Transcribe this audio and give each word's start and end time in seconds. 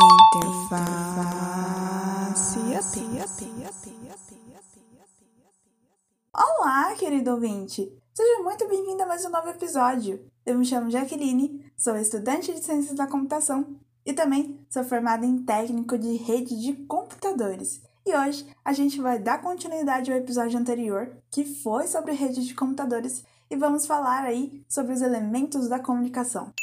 Interface. 0.00 0.80
Olá, 6.32 6.94
querido 6.96 7.32
ouvinte! 7.32 7.92
Seja 8.14 8.42
muito 8.42 8.66
bem-vindo 8.66 9.02
a 9.02 9.06
mais 9.06 9.26
um 9.26 9.30
novo 9.30 9.50
episódio. 9.50 10.24
Eu 10.46 10.56
me 10.56 10.64
chamo 10.64 10.90
Jaqueline, 10.90 11.70
sou 11.76 11.96
estudante 11.96 12.50
de 12.54 12.64
Ciências 12.64 12.96
da 12.96 13.06
Computação 13.06 13.76
e 14.06 14.14
também 14.14 14.58
sou 14.70 14.84
formada 14.84 15.26
em 15.26 15.42
técnico 15.42 15.98
de 15.98 16.16
rede 16.16 16.58
de 16.58 16.72
computadores. 16.86 17.82
E 18.06 18.16
hoje 18.16 18.46
a 18.64 18.72
gente 18.72 19.02
vai 19.02 19.18
dar 19.18 19.42
continuidade 19.42 20.10
ao 20.10 20.16
episódio 20.16 20.58
anterior, 20.58 21.14
que 21.30 21.44
foi 21.44 21.86
sobre 21.86 22.12
rede 22.12 22.46
de 22.46 22.54
computadores, 22.54 23.22
e 23.50 23.56
vamos 23.56 23.84
falar 23.84 24.24
aí 24.24 24.64
sobre 24.66 24.94
os 24.94 25.02
elementos 25.02 25.68
da 25.68 25.78
comunicação. 25.78 26.54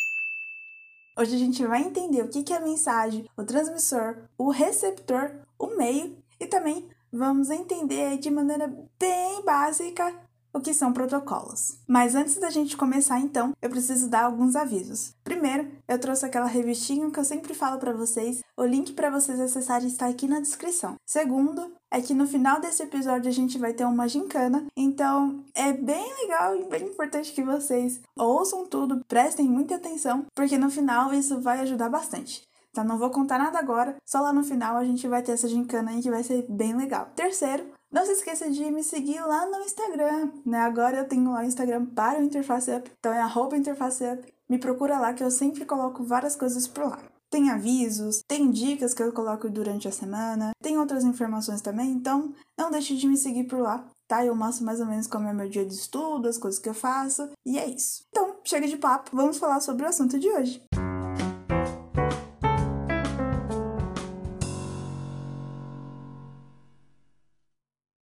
Hoje 1.20 1.34
a 1.34 1.40
gente 1.40 1.66
vai 1.66 1.82
entender 1.82 2.22
o 2.22 2.30
que 2.30 2.54
é 2.54 2.58
a 2.58 2.60
mensagem, 2.60 3.28
o 3.36 3.44
transmissor, 3.44 4.18
o 4.38 4.52
receptor, 4.52 5.32
o 5.58 5.76
meio 5.76 6.16
e 6.40 6.46
também 6.46 6.88
vamos 7.12 7.50
entender 7.50 8.20
de 8.20 8.30
maneira 8.30 8.72
bem 9.00 9.44
básica 9.44 10.14
o 10.54 10.60
que 10.60 10.74
são 10.74 10.94
protocolos. 10.94 11.78
Mas 11.88 12.16
antes 12.16 12.38
da 12.38 12.50
gente 12.50 12.78
começar, 12.78 13.20
então, 13.20 13.54
eu 13.62 13.70
preciso 13.70 14.10
dar 14.10 14.26
alguns 14.26 14.56
avisos. 14.56 15.14
Primeiro, 15.24 15.72
eu 15.88 16.00
trouxe 16.00 16.26
aquela 16.26 16.48
revistinha 16.48 17.10
que 17.12 17.20
eu 17.20 17.24
sempre 17.24 17.54
falo 17.54 17.80
para 17.80 17.94
vocês. 17.94 18.42
O 18.56 18.66
link 18.66 18.94
para 18.94 19.10
vocês 19.10 19.40
acessarem 19.40 19.88
está 19.88 20.08
aqui 20.08 20.28
na 20.28 20.40
descrição. 20.40 20.96
Segundo, 21.06 21.72
é 21.92 22.02
que 22.02 22.14
no 22.14 22.28
final 22.28 22.60
desse 22.60 22.84
episódio 22.84 23.30
a 23.30 23.34
gente 23.34 23.58
vai 23.58 23.74
ter 23.74 23.86
uma 23.86 24.08
gincana, 24.08 24.66
então 24.76 25.44
é 25.56 25.72
bem 25.72 26.14
legal 26.22 26.56
e 26.56 26.66
bem 26.66 26.88
importante 26.88 27.32
que 27.32 27.44
vocês 27.44 28.02
ouçam 28.16 28.66
tudo, 28.66 29.04
prestem 29.08 29.48
muita 29.48 29.76
atenção, 29.76 30.26
porque 30.36 30.58
no 30.58 30.70
final 30.70 31.14
isso 31.14 31.40
vai 31.40 31.62
ajudar 31.62 31.90
bastante. 31.90 32.48
Tá, 32.74 32.84
não 32.84 32.98
vou 32.98 33.10
contar 33.10 33.40
nada 33.40 33.58
agora, 33.58 33.96
só 34.06 34.20
lá 34.20 34.32
no 34.32 34.44
final 34.44 34.78
a 34.78 34.84
gente 34.84 35.08
vai 35.08 35.24
ter 35.24 35.32
essa 35.32 35.48
gincana 35.48 35.92
aí 35.92 36.02
que 36.02 36.12
vai 36.12 36.24
ser 36.24 36.46
bem 36.48 36.76
legal. 36.76 37.10
Terceiro, 37.16 37.66
não 37.92 38.06
se 38.06 38.12
esqueça 38.12 38.50
de 38.50 38.70
me 38.70 38.84
seguir 38.84 39.20
lá 39.22 39.46
no 39.46 39.64
Instagram, 39.64 40.32
né? 40.46 40.60
Agora 40.60 40.98
eu 40.98 41.08
tenho 41.08 41.32
lá 41.32 41.40
o 41.40 41.46
Instagram 41.46 41.86
para 41.86 42.20
o 42.20 42.24
Interface 42.24 42.72
Up, 42.72 42.92
então 43.00 43.14
é 43.14 43.20
arroba 43.20 43.58
Interface 43.58 44.04
Up. 44.04 44.34
Me 44.50 44.58
procura 44.58 45.00
lá 45.00 45.14
que 45.14 45.24
eu 45.24 45.32
sempre 45.32 45.66
coloco 45.66 46.04
várias 46.04 46.36
coisas 46.36 46.68
por 46.68 46.86
lá. 46.86 47.00
Tem 47.30 47.50
avisos, 47.50 48.22
tem 48.26 48.50
dicas 48.50 48.94
que 48.94 49.04
eu 49.04 49.12
coloco 49.12 49.50
durante 49.50 49.88
a 49.88 49.92
semana, 49.92 50.52
tem 50.62 50.78
outras 50.78 51.04
informações 51.04 51.62
também, 51.62 51.92
então 51.92 52.34
não 52.58 52.72
deixe 52.72 52.96
de 52.96 53.06
me 53.06 53.18
seguir 53.18 53.44
por 53.44 53.60
lá, 53.60 53.86
tá? 54.08 54.26
Eu 54.26 54.34
mostro 54.34 54.66
mais 54.66 54.80
ou 54.80 54.86
menos 54.86 55.08
como 55.08 55.28
é 55.28 55.34
meu 55.34 55.50
dia 55.50 55.66
de 55.66 55.74
estudo, 55.74 56.30
as 56.30 56.38
coisas 56.38 56.60
que 56.60 56.70
eu 56.70 56.74
faço, 56.74 57.30
e 57.46 57.60
é 57.60 57.68
isso. 57.68 58.06
Então, 58.10 58.38
chega 58.46 58.68
de 58.68 58.78
papo, 58.78 59.12
vamos 59.14 59.38
falar 59.38 59.60
sobre 59.60 59.84
o 59.84 59.90
assunto 59.90 60.18
de 60.18 60.30
hoje. 60.30 60.64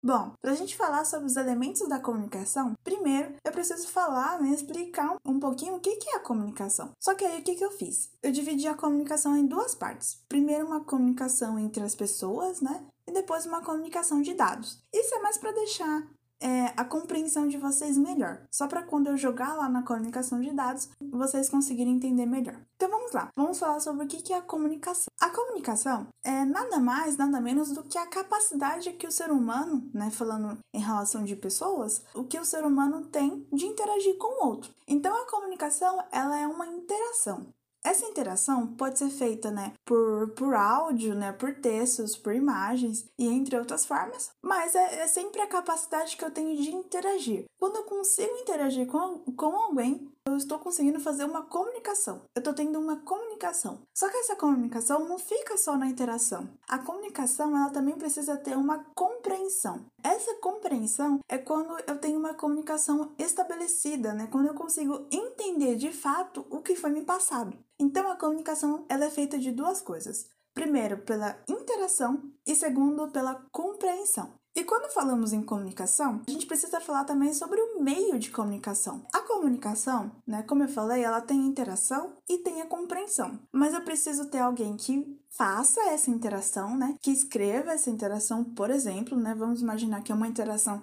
Bom, 0.03 0.33
para 0.41 0.53
a 0.53 0.55
gente 0.55 0.77
falar 0.77 1.05
sobre 1.05 1.27
os 1.27 1.37
elementos 1.37 1.87
da 1.87 2.01
comunicação, 2.01 2.75
primeiro 2.83 3.35
eu 3.45 3.53
preciso 3.53 3.87
falar, 3.89 4.41
né, 4.41 4.49
explicar 4.49 5.19
um 5.23 5.39
pouquinho 5.39 5.75
o 5.75 5.81
que 5.81 5.91
é 6.09 6.17
a 6.17 6.21
comunicação. 6.21 6.93
Só 6.99 7.15
que 7.15 7.23
aí 7.23 7.41
o 7.41 7.45
que, 7.45 7.55
que 7.55 7.65
eu 7.65 7.71
fiz? 7.73 8.11
Eu 8.23 8.33
dividi 8.33 8.67
a 8.67 8.75
comunicação 8.75 9.37
em 9.37 9.47
duas 9.47 9.75
partes. 9.75 10.25
Primeiro, 10.27 10.67
uma 10.67 10.81
comunicação 10.81 11.59
entre 11.59 11.83
as 11.83 11.95
pessoas, 11.95 12.63
né? 12.63 12.83
E 13.07 13.13
depois, 13.13 13.45
uma 13.45 13.63
comunicação 13.63 14.23
de 14.23 14.33
dados. 14.33 14.83
Isso 14.93 15.15
é 15.15 15.19
mais 15.19 15.37
para 15.37 15.53
deixar 15.53 16.07
é, 16.41 16.73
a 16.77 16.85
compreensão 16.85 17.47
de 17.47 17.59
vocês 17.59 17.99
melhor. 17.99 18.43
Só 18.51 18.67
para 18.67 18.83
quando 18.83 19.09
eu 19.09 19.17
jogar 19.17 19.55
lá 19.55 19.69
na 19.69 19.83
comunicação 19.83 20.41
de 20.41 20.51
dados, 20.53 20.89
vocês 21.11 21.49
conseguirem 21.49 21.95
entender 21.95 22.27
melhor. 22.27 22.57
Então 22.77 22.91
vamos 22.91 23.13
lá, 23.13 23.29
vamos 23.37 23.59
falar 23.59 23.81
sobre 23.81 24.05
o 24.05 24.09
que 24.09 24.33
é 24.33 24.39
a 24.39 24.43
comunicação. 24.43 25.07
A 25.21 25.29
comunicação 25.29 26.07
é 26.25 26.45
nada 26.45 26.79
mais, 26.79 27.17
nada 27.17 27.41
menos 27.41 27.73
do 27.73 27.83
que 27.83 27.99
a 27.99 28.07
capacidade 28.07 28.93
que 28.93 29.07
o 29.07 29.13
ser 29.13 29.31
humano, 29.31 29.89
né, 29.93 30.11
falando 30.11 30.59
em 30.73 30.81
relação 30.81 31.25
de 31.25 31.37
pessoas, 31.37 32.03
o 32.15 32.25
que 32.25 32.39
o 32.39 32.45
ser 32.45 32.65
humano 32.65 33.05
tem 33.07 33.47
de 33.53 33.67
interagir 33.67 34.17
com 34.17 34.43
o 34.43 34.49
outro. 34.49 34.73
Então 34.89 35.15
a 35.15 35.31
comunicação, 35.31 36.03
ela 36.11 36.39
é 36.39 36.47
uma 36.47 36.67
interação. 36.67 37.47
Essa 37.83 38.07
interação 38.07 38.67
pode 38.67 38.99
ser 38.99 39.09
feita 39.09 39.51
né, 39.51 39.73
por, 39.85 40.31
por 40.31 40.55
áudio, 40.55 41.15
né, 41.15 41.33
por 41.33 41.55
textos, 41.55 42.17
por 42.17 42.35
imagens 42.35 43.07
e 43.19 43.27
entre 43.27 43.57
outras 43.57 43.87
formas, 43.87 44.31
mas 44.43 44.75
é, 44.75 45.01
é 45.01 45.07
sempre 45.07 45.41
a 45.41 45.47
capacidade 45.47 46.17
que 46.17 46.25
eu 46.25 46.31
tenho 46.31 46.57
de 46.57 46.71
interagir. 46.71 47.45
Quando 47.59 47.77
eu 47.77 47.85
consigo 47.85 48.37
interagir 48.37 48.87
com, 48.87 49.21
com 49.33 49.57
alguém, 49.57 50.11
eu 50.27 50.37
estou 50.37 50.59
conseguindo 50.59 51.01
fazer 51.01 51.25
uma 51.25 51.43
comunicação. 51.43 52.23
Eu 52.35 52.41
estou 52.41 52.55
tendo 52.55 52.79
uma 52.79 52.97
comunicação. 52.97 53.81
Só 53.95 54.09
que 54.09 54.17
essa 54.17 54.37
comunicação 54.37 55.09
não 55.09 55.19
fica 55.19 55.57
só 55.57 55.77
na 55.77 55.87
interação. 55.87 56.49
A 56.69 56.79
comunicação 56.79 57.57
ela 57.57 57.71
também 57.71 57.97
precisa 57.97 58.37
ter 58.37 58.57
uma 58.57 58.85
compreensão. 58.95 59.87
Essa 60.03 60.35
compreensão 60.37 61.21
é 61.29 61.39
quando 61.39 61.77
eu 61.87 61.99
tenho 61.99 62.19
uma 62.19 62.35
comunicação 62.35 63.13
estabelecida, 63.19 64.13
né? 64.13 64.29
Quando 64.31 64.47
eu 64.47 64.55
consigo 64.55 65.07
entender 65.11 65.77
de 65.77 65.93
fato 65.93 66.47
o 66.51 66.61
que 66.61 66.77
foi 66.77 66.91
me 66.91 67.03
passado. 67.03 67.57
Então 67.79 68.11
a 68.11 68.17
comunicação 68.17 68.85
ela 68.89 69.07
é 69.07 69.11
feita 69.11 69.39
de 69.39 69.51
duas 69.51 69.81
coisas. 69.81 70.27
Primeiro, 70.53 70.99
pela 70.99 71.39
interação 71.49 72.23
e 72.47 72.55
segundo, 72.55 73.11
pela 73.11 73.47
compreensão. 73.53 74.40
E 74.55 74.65
quando 74.65 74.93
falamos 74.93 75.33
em 75.33 75.43
comunicação, 75.43 76.23
a 76.27 76.31
gente 76.31 76.47
precisa 76.47 76.81
falar 76.81 77.05
também 77.05 77.33
sobre 77.33 77.61
o 77.61 77.81
meio 77.81 78.19
de 78.19 78.31
comunicação. 78.31 79.07
A 79.13 79.21
comunicação, 79.21 80.11
né, 80.27 80.43
como 80.43 80.65
eu 80.65 80.69
falei, 80.69 81.05
ela 81.05 81.21
tem 81.21 81.47
interação 81.47 82.17
e 82.29 82.39
tem 82.39 82.61
a 82.61 82.67
compreensão. 82.67 83.39
Mas 83.53 83.75
eu 83.75 83.83
preciso 83.83 84.29
ter 84.29 84.39
alguém 84.39 84.77
que 84.77 85.19
faça 85.31 85.81
essa 85.91 86.11
interação, 86.11 86.77
né, 86.77 86.97
que 87.01 87.13
escreva 87.13 87.73
essa 87.73 87.91
interação, 87.91 88.43
por 88.43 88.71
exemplo, 88.71 89.17
né, 89.17 89.35
vamos 89.35 89.63
imaginar 89.63 90.03
que 90.03 90.11
é 90.11 90.15
uma 90.15 90.29
interação 90.29 90.83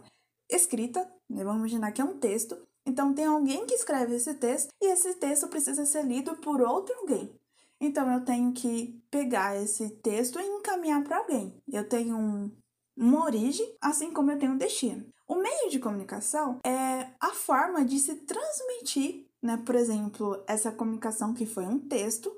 escrita, 0.50 1.06
né, 1.30 1.44
vamos 1.44 1.60
imaginar 1.60 1.92
que 1.92 2.02
é 2.02 2.06
um 2.06 2.18
texto. 2.18 2.58
Então 2.86 3.14
tem 3.14 3.26
alguém 3.26 3.66
que 3.66 3.76
escreve 3.76 4.16
esse 4.16 4.34
texto 4.36 4.70
e 4.82 4.86
esse 4.94 5.14
texto 5.16 5.50
precisa 5.50 5.86
ser 5.86 6.06
lido 6.06 6.38
por 6.38 6.62
outro 6.62 6.96
alguém. 7.00 7.38
Então 7.82 8.10
eu 8.12 8.24
tenho 8.24 8.54
que 8.54 9.04
pegar 9.12 9.62
esse 9.62 9.90
texto 9.98 10.40
e 10.40 10.46
encaminhar 10.46 11.04
para 11.04 11.18
alguém. 11.18 11.62
Eu 11.72 11.88
tenho 11.88 12.16
um 12.18 12.50
uma 12.98 13.24
origem, 13.24 13.76
assim 13.80 14.12
como 14.12 14.32
eu 14.32 14.40
tenho 14.40 14.54
um 14.54 14.58
destino. 14.58 15.06
O 15.28 15.36
meio 15.36 15.70
de 15.70 15.80
comunicação 15.80 16.60
é 16.66 17.08
a 17.20 17.30
forma 17.30 17.86
de 17.86 18.00
se 18.00 18.16
transmitir, 18.16 19.28
né, 19.42 19.62
por 19.66 19.76
exemplo, 19.76 20.44
essa 20.48 20.72
comunicação 20.72 21.34
que 21.34 21.46
foi 21.46 21.66
um 21.66 21.80
texto 21.80 22.36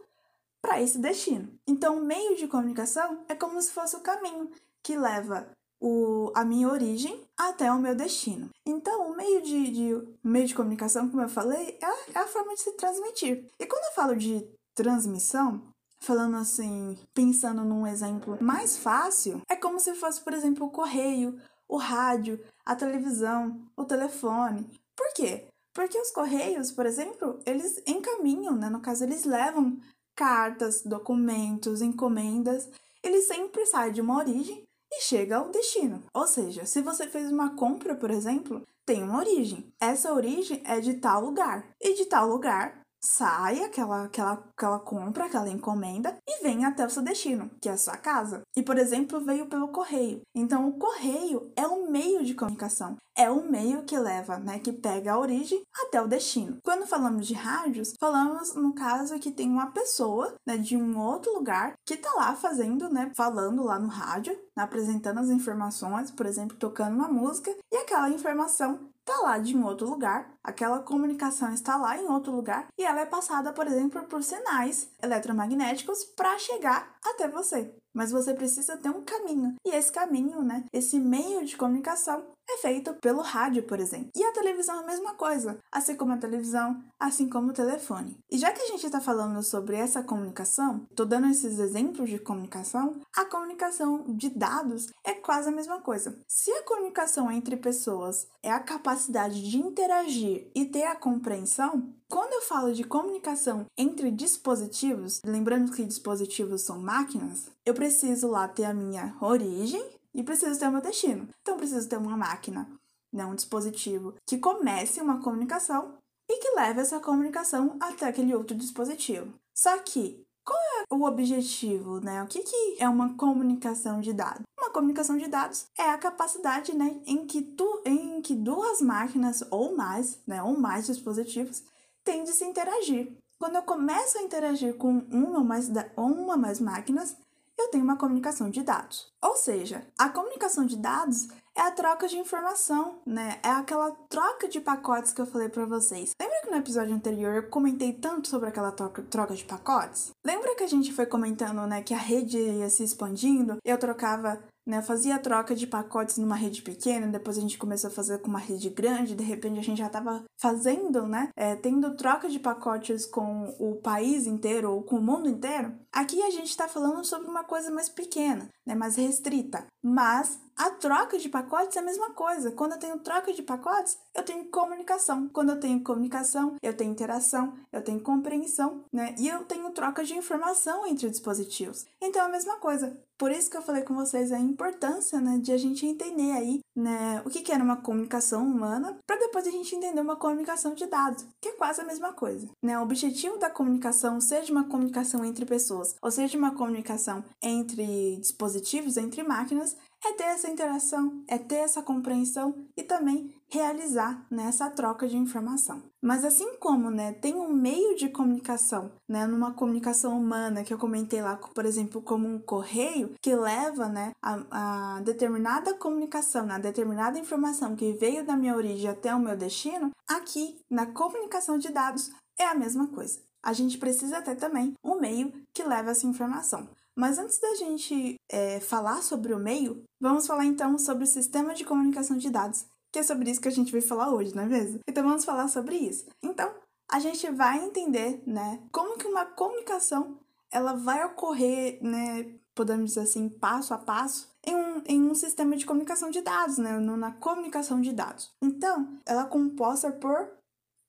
para 0.62 0.82
esse 0.82 1.00
destino. 1.00 1.50
Então, 1.68 1.98
o 1.98 2.06
meio 2.06 2.36
de 2.36 2.48
comunicação 2.48 3.24
é 3.30 3.36
como 3.36 3.62
se 3.62 3.72
fosse 3.72 3.96
o 3.96 4.02
caminho 4.02 4.50
que 4.84 4.98
leva 4.98 5.50
o, 5.80 6.32
a 6.36 6.44
minha 6.44 6.68
origem 6.68 7.24
até 7.38 7.72
o 7.72 7.80
meu 7.80 7.96
destino. 7.96 8.50
Então, 8.66 9.10
o 9.10 9.16
meio 9.16 9.42
de, 9.42 9.72
de, 9.72 10.08
meio 10.24 10.48
de 10.48 10.56
comunicação, 10.56 11.10
como 11.10 11.22
eu 11.22 11.30
falei, 11.30 11.78
é 11.82 11.86
a, 11.86 11.98
é 12.16 12.20
a 12.20 12.28
forma 12.28 12.54
de 12.54 12.62
se 12.62 12.74
transmitir. 12.74 13.48
E 13.58 13.66
quando 13.66 13.86
eu 13.86 13.94
falo 13.94 14.16
de 14.16 14.46
transmissão, 14.76 15.62
Falando 16.02 16.38
assim, 16.38 16.98
pensando 17.14 17.64
num 17.64 17.86
exemplo 17.86 18.38
mais 18.42 18.78
fácil, 18.78 19.42
é 19.50 19.56
como 19.56 19.80
se 19.80 19.94
fosse, 19.94 20.22
por 20.22 20.34
exemplo, 20.34 20.66
o 20.66 20.72
correio, 20.72 21.38
o 21.68 21.78
rádio, 21.78 22.40
a 22.66 22.76
televisão, 22.76 23.60
o 23.76 23.84
telefone. 23.84 24.70
Por 24.96 25.14
quê? 25.14 25.48
Porque 25.74 26.00
os 26.00 26.12
correios, 26.12 26.72
por 26.72 26.86
exemplo, 26.86 27.40
eles 27.46 27.82
encaminham, 27.86 28.56
né? 28.56 28.70
No 28.70 28.82
caso, 28.82 29.04
eles 29.04 29.24
levam 29.24 29.78
cartas, 30.16 30.82
documentos, 30.82 31.82
encomendas. 31.82 32.70
Eles 33.04 33.28
sempre 33.28 33.66
saem 33.66 33.94
de 33.94 34.02
uma 34.02 34.18
origem 34.18 34.64
e 34.92 35.02
chega 35.02 35.38
ao 35.38 35.50
destino. 35.50 36.04
Ou 36.14 36.28
seja, 36.28 36.66
se 36.66 36.82
você 36.82 37.08
fez 37.08 37.32
uma 37.32 37.56
compra, 37.56 37.96
por 37.96 38.10
exemplo, 38.10 38.62
tem 38.86 39.04
uma 39.04 39.20
origem. 39.20 39.72
Essa 39.80 40.12
origem 40.14 40.62
é 40.66 40.80
de 40.80 40.96
tal 40.96 41.22
lugar. 41.22 41.70
E 41.80 41.94
de 41.94 42.06
tal 42.06 42.28
lugar 42.28 42.79
sai 43.04 43.64
aquela, 43.64 44.06
aquela, 44.06 44.34
aquela 44.34 44.80
compra, 44.80 45.26
aquela 45.26 45.50
encomenda 45.50 46.18
e 46.28 46.44
vem 46.44 46.66
até 46.66 46.86
o 46.86 46.90
seu 46.90 47.02
destino, 47.02 47.50
que 47.62 47.70
é 47.70 47.74
a 47.74 47.78
sua 47.78 47.98
casa. 47.98 48.42
E, 48.56 48.62
por 48.62 48.78
exemplo, 48.78 49.24
veio 49.24 49.48
pelo 49.48 49.70
correio. 49.70 50.22
Então, 50.36 50.68
o 50.68 50.78
correio 50.78 51.52
é 51.56 51.68
um 51.68 51.90
meio 51.90 52.24
de 52.24 52.34
comunicação, 52.34 52.98
é 53.16 53.30
o 53.30 53.50
meio 53.50 53.84
que 53.84 53.98
leva, 53.98 54.38
né, 54.38 54.60
que 54.60 54.72
pega 54.72 55.14
a 55.14 55.20
origem 55.20 55.62
até 55.86 56.02
o 56.02 56.08
destino. 56.08 56.58
Quando 56.64 56.88
falamos 56.88 57.28
de 57.28 57.34
rádios, 57.34 57.94
falamos 58.00 58.56
no 58.56 58.74
caso 58.74 59.20
que 59.20 59.32
tem 59.32 59.50
uma 59.50 59.72
pessoa, 59.72 60.36
né, 60.48 60.58
de 60.58 60.78
um 60.78 60.98
outro 61.00 61.34
lugar 61.34 61.74
que 61.86 61.98
tá 61.98 62.12
lá 62.16 62.36
fazendo, 62.36 62.90
né, 62.90 63.12
falando 63.16 63.64
lá 63.64 63.80
no 63.80 63.88
rádio, 63.88 64.38
apresentando 64.58 65.20
as 65.20 65.30
informações, 65.30 66.12
por 66.12 66.26
exemplo, 66.26 66.58
tocando 66.58 66.96
uma 66.96 67.08
música, 67.08 67.54
e 67.72 67.78
aquela 67.78 68.10
informação 68.10 68.90
está 69.10 69.22
lá 69.22 69.38
de 69.40 69.58
um 69.58 69.66
outro 69.66 69.90
lugar, 69.90 70.32
aquela 70.50 70.80
comunicação 70.80 71.54
está 71.54 71.78
lá 71.78 71.98
em 71.98 72.08
outro 72.08 72.32
lugar 72.32 72.68
e 72.78 72.84
ela 72.84 73.02
é 73.02 73.06
passada, 73.06 73.54
por 73.54 73.68
exemplo, 73.68 74.04
por 74.04 74.24
sinais 74.24 74.90
eletromagnéticos 75.02 76.04
para 76.04 76.38
chegar 76.38 76.96
até 77.06 77.28
você. 77.28 77.74
Mas 77.94 78.12
você 78.12 78.34
precisa 78.34 78.78
ter 78.78 78.90
um 78.90 79.04
caminho. 79.04 79.56
E 79.66 79.72
esse 79.72 79.92
caminho, 79.92 80.42
né, 80.44 80.66
esse 80.72 81.00
meio 81.00 81.46
de 81.46 81.58
comunicação 81.58 82.24
é 82.52 82.58
feito 82.58 82.94
pelo 82.96 83.22
rádio, 83.22 83.64
por 83.64 83.80
exemplo. 83.80 84.10
E 84.16 84.24
a 84.24 84.32
televisão 84.32 84.78
é 84.78 84.84
a 84.84 84.88
mesma 84.88 85.14
coisa, 85.14 85.60
assim 85.72 85.96
como 85.96 86.14
a 86.14 86.18
televisão, 86.18 86.84
assim 87.00 87.30
como 87.30 87.50
o 87.50 87.54
telefone. 87.54 88.18
E 88.32 88.38
já 88.38 88.52
que 88.52 88.62
a 88.62 88.68
gente 88.68 88.86
está 88.86 89.00
falando 89.00 89.42
sobre 89.44 89.76
essa 89.76 90.02
comunicação, 90.02 90.86
tô 90.96 91.06
dando 91.06 91.28
esses 91.28 91.60
exemplos 91.60 92.10
de 92.10 92.20
comunicação, 92.20 93.00
a 93.16 93.26
comunicação 93.26 94.04
de 94.08 94.30
dados 94.30 94.88
é 95.04 95.14
quase 95.14 95.50
a 95.50 95.52
mesma 95.52 95.80
coisa. 95.82 96.18
Se 96.28 96.52
a 96.52 96.64
comunicação 96.64 97.32
entre 97.32 97.56
pessoas 97.56 98.28
é 98.42 98.52
a 98.52 98.60
capacidade 98.60 99.48
de 99.48 99.58
interagir 99.58 100.39
e 100.56 100.66
ter 100.66 100.84
a 100.84 100.96
compreensão, 100.96 101.94
quando 102.08 102.34
eu 102.34 102.42
falo 102.42 102.74
de 102.74 102.84
comunicação 102.84 103.66
entre 103.78 104.12
dispositivos, 104.12 105.22
lembrando 105.26 105.72
que 105.72 105.86
dispositivos 105.86 106.62
são 106.62 106.80
máquinas, 106.80 107.50
eu 107.66 107.74
preciso 107.74 108.28
lá 108.28 108.48
ter 108.48 108.66
a 108.66 108.74
minha 108.74 109.16
origem 109.22 109.84
e 110.14 110.24
preciso 110.24 110.60
ter 110.60 110.68
o 110.68 110.72
meu 110.72 110.82
destino. 110.82 111.28
Então, 111.42 111.58
preciso 111.58 111.88
ter 111.88 111.98
uma 111.98 112.18
máquina, 112.18 112.70
né, 113.14 113.26
um 113.26 113.36
dispositivo 113.36 114.16
que 114.26 114.38
comece 114.38 115.02
uma 115.02 115.22
comunicação 115.22 115.94
e 116.30 116.38
que 116.38 116.56
leve 116.56 116.82
essa 116.82 117.00
comunicação 117.00 117.78
até 117.80 118.08
aquele 118.08 118.36
outro 118.36 118.56
dispositivo. 118.56 119.34
Só 119.56 119.78
que 119.80 120.24
qual 120.46 120.60
é 120.60 120.94
o 120.94 121.04
objetivo, 121.04 122.00
né? 122.00 122.24
O 122.24 122.28
que, 122.28 122.42
que 122.42 122.78
é 122.80 122.90
uma 122.90 123.16
comunicação 123.16 124.02
de 124.02 124.14
dados? 124.14 124.42
Comunicação 124.72 125.18
de 125.18 125.28
dados 125.28 125.68
é 125.78 125.90
a 125.90 125.98
capacidade, 125.98 126.76
né, 126.76 127.02
em 127.06 127.26
que 127.26 127.42
tu, 127.42 127.82
em 127.86 128.22
que 128.22 128.34
duas 128.34 128.82
máquinas 128.82 129.44
ou 129.52 129.76
mais, 129.76 130.20
né, 130.26 130.42
ou 130.42 130.58
mais 130.58 130.88
dispositivos 130.88 131.64
têm 132.04 132.24
de 132.24 132.32
se 132.32 132.46
interagir. 132.46 133.12
Quando 133.38 133.56
eu 133.56 133.62
começo 133.64 134.18
a 134.18 134.22
interagir 134.22 134.76
com 134.76 135.00
uma 135.12 135.40
ou 135.40 135.44
mais, 135.44 135.70
uma 135.98 136.38
mais 136.38 136.60
máquinas, 136.60 137.16
eu 137.58 137.70
tenho 137.70 137.84
uma 137.84 137.98
comunicação 137.98 138.50
de 138.50 138.64
dados. 138.64 139.12
Ou 139.22 139.36
seja, 139.36 139.86
a 139.98 140.08
comunicação 140.10 140.66
de 140.66 140.78
dados 140.78 141.28
é 141.56 141.62
a 141.62 141.72
troca 141.72 142.08
de 142.08 142.18
informação, 142.18 143.00
né? 143.06 143.38
É 143.44 143.50
aquela 143.50 143.92
troca 144.10 144.48
de 144.48 144.62
pacotes 144.62 145.12
que 145.12 145.20
eu 145.20 145.26
falei 145.26 145.50
para 145.50 145.66
vocês. 145.66 146.12
Lembra 146.20 146.42
que 146.42 146.50
no 146.50 146.58
episódio 146.58 146.96
anterior 146.96 147.34
eu 147.36 147.50
comentei 147.50 147.92
tanto 147.92 148.30
sobre 148.30 148.48
aquela 148.48 148.72
troca, 148.72 149.02
troca 149.04 149.36
de 149.36 149.44
pacotes? 149.44 150.12
Lembra 150.26 150.56
que 150.56 150.64
a 150.64 150.68
gente 150.68 150.94
foi 150.94 151.06
comentando, 151.06 151.68
né, 151.68 151.82
que 151.82 151.94
a 151.94 151.98
rede 151.98 152.38
ia 152.38 152.70
se 152.70 152.84
expandindo? 152.84 153.58
Eu 153.66 153.78
trocava 153.78 154.42
né? 154.70 154.84
Fazia 154.84 155.18
troca 155.18 155.56
de 155.56 155.66
pacotes 155.66 156.18
numa 156.18 156.36
rede 156.36 156.62
pequena, 156.62 157.08
depois 157.08 157.38
a 157.38 157.42
gente 157.42 157.58
começou 157.58 157.90
a 157.90 157.94
fazer 157.94 158.20
com 158.20 158.28
uma 158.28 158.40
rede 158.40 158.70
grande, 158.70 159.16
de 159.16 159.24
repente 159.24 159.60
a 159.60 159.64
gente 159.64 159.80
já 159.80 159.88
estava 159.88 160.24
fazendo, 160.40 161.08
né? 161.08 161.30
É, 161.36 161.56
tendo 161.56 161.96
troca 161.96 162.30
de 162.30 162.40
pacotes 162.40 163.06
com 163.06 163.56
o 163.60 163.78
país 163.82 164.28
inteiro 164.28 164.72
ou 164.72 164.84
com 164.84 164.98
o 164.98 165.02
mundo 165.02 165.28
inteiro. 165.28 165.74
Aqui 165.92 166.22
a 166.22 166.30
gente 166.30 166.50
está 166.50 166.68
falando 166.68 167.04
sobre 167.04 167.28
uma 167.28 167.44
coisa 167.44 167.72
mais 167.72 167.90
pequena, 167.90 168.48
né? 168.66 168.76
Mais 168.76 168.96
restrita. 168.96 169.66
Mas 169.84 170.40
a 170.60 170.70
troca 170.72 171.18
de 171.18 171.30
pacotes 171.30 171.78
é 171.78 171.80
a 171.80 171.84
mesma 171.84 172.10
coisa. 172.10 172.52
Quando 172.52 172.74
eu 172.74 172.80
tenho 172.80 173.00
troca 173.00 173.32
de 173.32 173.42
pacotes, 173.42 173.98
eu 174.14 174.24
tenho 174.24 174.44
comunicação. 174.50 175.30
Quando 175.30 175.52
eu 175.52 175.60
tenho 175.60 175.82
comunicação, 175.82 176.58
eu 176.62 176.76
tenho 176.76 176.92
interação, 176.92 177.54
eu 177.72 177.82
tenho 177.82 178.02
compreensão, 178.02 178.84
né? 178.92 179.16
E 179.18 179.30
eu 179.30 179.46
tenho 179.46 179.72
troca 179.72 180.04
de 180.04 180.18
informação 180.18 180.86
entre 180.86 181.10
dispositivos. 181.10 181.86
Então 182.02 182.24
é 182.24 182.26
a 182.26 182.30
mesma 182.30 182.58
coisa. 182.58 183.00
Por 183.20 183.32
isso 183.34 183.52
que 183.52 183.58
eu 183.58 183.62
falei 183.62 183.84
com 183.84 183.94
vocês 183.94 184.32
a 184.32 184.40
importância, 184.40 185.20
né, 185.20 185.38
de 185.40 185.52
a 185.52 185.58
gente 185.58 185.86
entender 185.86 186.32
aí, 186.32 186.62
né, 186.74 187.22
o 187.26 187.30
que, 187.30 187.42
que 187.42 187.52
era 187.52 187.62
uma 187.62 187.76
comunicação 187.76 188.48
humana, 188.48 188.98
para 189.06 189.20
depois 189.20 189.46
a 189.46 189.52
gente 189.52 189.76
entender 189.76 190.00
uma 190.00 190.16
comunicação 190.16 190.74
de 190.74 190.86
dados, 190.86 191.26
que 191.42 191.50
é 191.50 191.52
quase 191.52 191.82
a 191.82 191.84
mesma 191.84 192.14
coisa. 192.14 192.48
Né? 192.64 192.80
O 192.80 192.84
objetivo 192.84 193.38
da 193.38 193.50
comunicação, 193.50 194.22
seja 194.22 194.54
uma 194.54 194.70
comunicação 194.70 195.26
entre 195.26 195.46
pessoas, 195.46 195.96
ou 196.02 196.10
seja 196.10 196.38
uma 196.38 196.56
comunicação 196.56 197.22
entre 197.44 198.16
dispositivos, 198.22 198.96
entre 198.96 199.22
máquinas, 199.22 199.76
é 200.04 200.14
ter 200.14 200.24
essa 200.24 200.50
interação, 200.50 201.24
é 201.28 201.38
ter 201.38 201.56
essa 201.56 201.82
compreensão 201.82 202.56
e 202.76 202.84
também 202.84 203.34
realizar 203.50 204.26
nessa 204.30 204.66
né, 204.66 204.72
troca 204.72 205.08
de 205.08 205.18
informação. 205.18 205.84
Mas 206.02 206.24
assim 206.24 206.56
como, 206.58 206.90
né, 206.90 207.14
tem 207.14 207.36
um 207.36 207.52
meio 207.52 207.96
de 207.96 208.10
comunicação, 208.10 208.92
né, 209.08 209.26
numa 209.28 209.54
comunicação 209.54 210.18
humana 210.18 210.64
que 210.64 210.74
eu 210.74 210.78
comentei 210.78 211.22
lá, 211.22 211.36
por 211.36 211.66
exemplo, 211.66 212.02
como 212.02 212.28
um 212.28 212.40
correio 212.40 213.14
que 213.22 213.36
leva, 213.36 213.90
né, 213.90 214.12
a, 214.22 214.98
a 214.98 215.02
determinada 215.02 215.74
comunicação, 215.74 216.50
a 216.50 216.60
determinada 216.60 217.20
informação 217.20 217.76
que 217.76 217.92
veio 217.94 218.26
da 218.26 218.38
minha 218.38 218.56
origem 218.56 218.90
até 218.90 219.14
o 219.14 219.20
meu 219.20 219.36
destino, 219.36 219.92
aqui 220.08 220.62
na 220.70 220.86
comunicação 220.86 221.58
de 221.58 221.70
dados 221.70 222.12
é 222.38 222.46
a 222.46 222.56
mesma 222.56 222.88
coisa. 222.88 223.20
A 223.42 223.54
gente 223.54 223.78
precisa 223.78 224.22
ter 224.22 224.36
também 224.36 224.74
um 224.84 225.00
meio 225.00 225.32
que 225.54 225.64
leva 225.64 225.92
essa 225.92 226.06
informação. 226.06 226.68
Mas 227.00 227.18
antes 227.18 227.40
da 227.40 227.56
gente 227.56 228.16
é, 228.30 228.60
falar 228.60 229.02
sobre 229.02 229.34
o 229.34 229.40
meio, 229.40 229.86
vamos 230.02 230.28
falar 230.28 230.44
então 230.44 230.78
sobre 230.78 231.06
o 231.06 231.08
sistema 231.08 231.56
de 231.56 231.64
comunicação 231.64 232.18
de 232.18 232.30
dados, 232.30 232.66
que 232.92 233.00
é 233.00 233.04
sobre 233.04 233.32
isso 233.32 233.40
que 233.40 233.48
a 233.48 233.52
gente 233.52 233.72
vai 233.72 233.80
falar 233.80 234.14
hoje, 234.14 234.36
não 234.36 234.44
é 234.44 234.46
mesmo? 234.46 234.80
Então 234.86 235.06
vamos 235.06 235.24
falar 235.24 235.48
sobre 235.48 235.78
isso. 235.78 236.08
Então, 236.22 236.54
a 236.92 237.00
gente 237.00 237.32
vai 237.32 237.64
entender, 237.64 238.22
né, 238.28 238.62
como 238.70 238.98
que 238.98 239.08
uma 239.08 239.26
comunicação 239.26 240.20
ela 240.52 240.74
vai 240.74 241.06
ocorrer, 241.06 241.80
né, 241.82 242.36
podemos 242.54 242.88
dizer 242.88 243.02
assim, 243.02 243.30
passo 243.30 243.74
a 243.74 243.78
passo, 243.78 244.28
em 244.46 244.54
um, 244.54 244.84
em 244.86 245.02
um 245.02 245.16
sistema 245.16 245.56
de 245.56 245.66
comunicação 245.66 246.10
de 246.10 246.20
dados, 246.20 246.58
né, 246.58 246.78
na 246.80 247.14
comunicação 247.14 247.80
de 247.80 247.94
dados. 247.94 248.30
Então, 248.42 249.00
ela 249.06 249.22
é 249.22 249.30
composta 249.30 249.90
por 249.90 250.30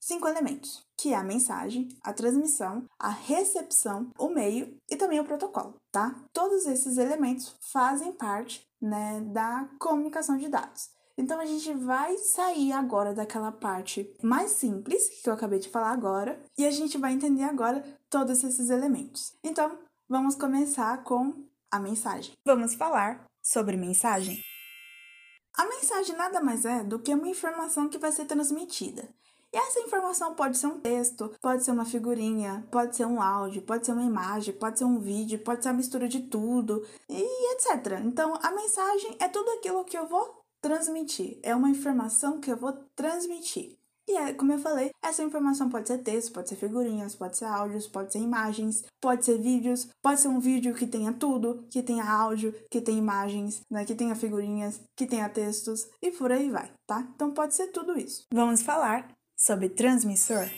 cinco 0.01 0.27
elementos, 0.27 0.83
que 0.99 1.13
é 1.13 1.17
a 1.17 1.23
mensagem, 1.23 1.89
a 2.03 2.13
transmissão, 2.13 2.85
a 2.99 3.11
recepção, 3.11 4.09
o 4.19 4.29
meio 4.29 4.75
e 4.91 4.97
também 4.97 5.21
o 5.21 5.25
protocolo, 5.25 5.75
tá? 5.91 6.15
Todos 6.33 6.67
esses 6.67 6.99
elementos 6.99 7.57
fazem 7.73 8.13
parte, 8.13 8.67
né, 8.81 9.21
da 9.33 9.69
comunicação 9.79 10.37
de 10.37 10.49
dados. 10.49 10.89
Então 11.17 11.39
a 11.39 11.45
gente 11.45 11.75
vai 11.75 12.17
sair 12.17 12.73
agora 12.73 13.13
daquela 13.13 13.53
parte 13.53 14.11
mais 14.23 14.53
simples 14.53 15.21
que 15.23 15.29
eu 15.29 15.35
acabei 15.35 15.59
de 15.59 15.69
falar 15.69 15.91
agora 15.91 16.41
e 16.57 16.65
a 16.65 16.71
gente 16.71 16.97
vai 16.97 17.13
entender 17.13 17.43
agora 17.43 17.85
todos 18.09 18.43
esses 18.43 18.71
elementos. 18.71 19.35
Então, 19.45 19.79
vamos 20.09 20.35
começar 20.35 21.05
com 21.05 21.45
a 21.71 21.79
mensagem. 21.79 22.33
Vamos 22.45 22.75
falar 22.75 23.27
sobre 23.43 23.77
mensagem. 23.77 24.43
A 25.57 25.67
mensagem 25.67 26.17
nada 26.17 26.41
mais 26.41 26.65
é 26.65 26.83
do 26.83 26.99
que 26.99 27.13
uma 27.13 27.29
informação 27.29 27.89
que 27.89 27.99
vai 27.99 28.13
ser 28.13 28.25
transmitida. 28.25 29.09
E 29.53 29.57
essa 29.57 29.81
informação 29.81 30.35
pode 30.35 30.57
ser 30.57 30.69
um 30.69 30.79
texto, 30.79 31.33
pode 31.41 31.65
ser 31.65 31.73
uma 31.73 31.85
figurinha, 31.85 32.67
pode 32.71 32.97
ser 32.97 33.05
um 33.05 33.21
áudio, 33.21 33.63
pode 33.63 33.85
ser 33.85 33.93
uma 33.93 34.05
imagem, 34.05 34.55
pode 34.55 34.79
ser 34.79 34.85
um 34.85 35.01
vídeo, 35.01 35.41
pode 35.41 35.63
ser 35.63 35.71
a 35.71 35.73
mistura 35.73 36.09
de 36.09 36.21
tudo 36.21 36.87
e 37.09 37.55
etc. 37.55 38.01
Então, 38.05 38.39
a 38.41 38.51
mensagem 38.53 39.17
é 39.19 39.29
tudo 39.29 39.51
aquilo 39.53 39.85
que 39.85 39.99
eu 39.99 40.07
vou 40.07 40.41
transmitir, 40.61 41.41
é 41.43 41.55
uma 41.55 41.71
informação 41.71 42.39
que 42.41 42.51
eu 42.51 42.57
vou 42.57 42.73
transmitir. 42.95 43.81
E 44.09 44.17
é, 44.17 44.33
como 44.35 44.53
eu 44.53 44.59
falei, 44.59 44.91
essa 45.05 45.23
informação 45.23 45.69
pode 45.69 45.87
ser 45.87 45.99
texto, 45.99 46.33
pode 46.33 46.49
ser 46.49 46.57
figurinhas, 46.57 47.15
pode 47.15 47.37
ser 47.37 47.45
áudios, 47.45 47.87
pode 47.87 48.13
ser 48.13 48.19
imagens, 48.19 48.85
pode 49.01 49.25
ser 49.25 49.39
vídeos, 49.39 49.89
pode 50.03 50.21
ser 50.21 50.27
um 50.27 50.41
vídeo 50.41 50.75
que 50.75 50.85
tenha 50.85 51.13
tudo, 51.13 51.65
que 51.71 51.81
tenha 51.81 52.05
áudio, 52.05 52.53
que 52.69 52.81
tenha 52.81 52.99
imagens, 52.99 53.61
né, 53.71 53.85
que 53.85 53.95
tenha 53.95 54.17
figurinhas, 54.17 54.81
que 54.97 55.07
tenha 55.07 55.29
textos 55.29 55.89
e 56.03 56.11
por 56.11 56.33
aí 56.33 56.51
vai, 56.51 56.73
tá? 56.89 57.09
Então 57.15 57.31
pode 57.31 57.55
ser 57.55 57.69
tudo 57.69 57.97
isso. 57.97 58.25
Vamos 58.33 58.63
falar 58.63 59.09
sobre 59.41 59.71
transmissor? 59.71 60.51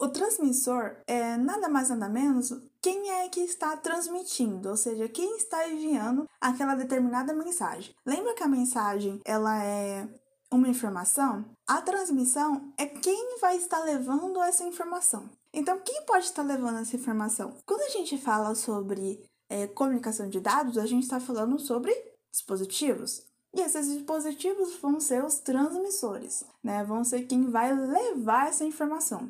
O 0.00 0.08
transmissor 0.08 0.96
é 1.08 1.36
nada 1.36 1.68
mais 1.68 1.88
nada 1.88 2.08
menos 2.08 2.54
quem 2.80 3.10
é 3.10 3.28
que 3.28 3.40
está 3.40 3.76
transmitindo, 3.76 4.68
ou 4.68 4.76
seja, 4.76 5.08
quem 5.08 5.36
está 5.36 5.68
enviando 5.68 6.28
aquela 6.40 6.76
determinada 6.76 7.34
mensagem. 7.34 7.92
Lembra 8.06 8.34
que 8.34 8.44
a 8.44 8.48
mensagem 8.48 9.20
ela 9.24 9.60
é 9.64 10.08
uma 10.52 10.68
informação? 10.68 11.44
A 11.66 11.82
transmissão 11.82 12.72
é 12.78 12.86
quem 12.86 13.38
vai 13.40 13.56
estar 13.56 13.80
levando 13.80 14.40
essa 14.40 14.62
informação. 14.62 15.28
Então, 15.52 15.80
quem 15.80 16.04
pode 16.06 16.26
estar 16.26 16.42
levando 16.42 16.78
essa 16.78 16.94
informação? 16.94 17.56
Quando 17.66 17.82
a 17.82 17.90
gente 17.90 18.16
fala 18.16 18.54
sobre 18.54 19.28
é, 19.48 19.66
comunicação 19.66 20.28
de 20.28 20.38
dados, 20.38 20.78
a 20.78 20.86
gente 20.86 21.02
está 21.02 21.18
falando 21.18 21.58
sobre 21.58 21.92
dispositivos. 22.30 23.27
E 23.58 23.60
esses 23.60 23.88
dispositivos 23.88 24.76
vão 24.76 25.00
ser 25.00 25.24
os 25.24 25.40
transmissores, 25.40 26.44
né? 26.62 26.84
Vão 26.84 27.02
ser 27.02 27.22
quem 27.22 27.50
vai 27.50 27.74
levar 27.74 28.46
essa 28.46 28.64
informação. 28.64 29.28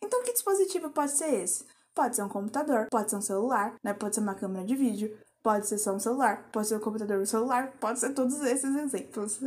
Então, 0.00 0.22
que 0.22 0.32
dispositivo 0.32 0.90
pode 0.90 1.10
ser 1.10 1.34
esse? 1.42 1.64
Pode 1.92 2.14
ser 2.14 2.22
um 2.22 2.28
computador, 2.28 2.86
pode 2.88 3.10
ser 3.10 3.16
um 3.16 3.20
celular, 3.20 3.74
né? 3.82 3.92
Pode 3.92 4.14
ser 4.14 4.20
uma 4.20 4.36
câmera 4.36 4.64
de 4.64 4.76
vídeo, 4.76 5.18
pode 5.42 5.66
ser 5.66 5.78
só 5.78 5.92
um 5.92 5.98
celular, 5.98 6.48
pode 6.52 6.68
ser 6.68 6.76
um 6.76 6.80
computador 6.80 7.20
e 7.20 7.26
celular, 7.26 7.72
pode 7.80 7.98
ser 7.98 8.14
todos 8.14 8.40
esses 8.42 8.76
exemplos. 8.76 9.40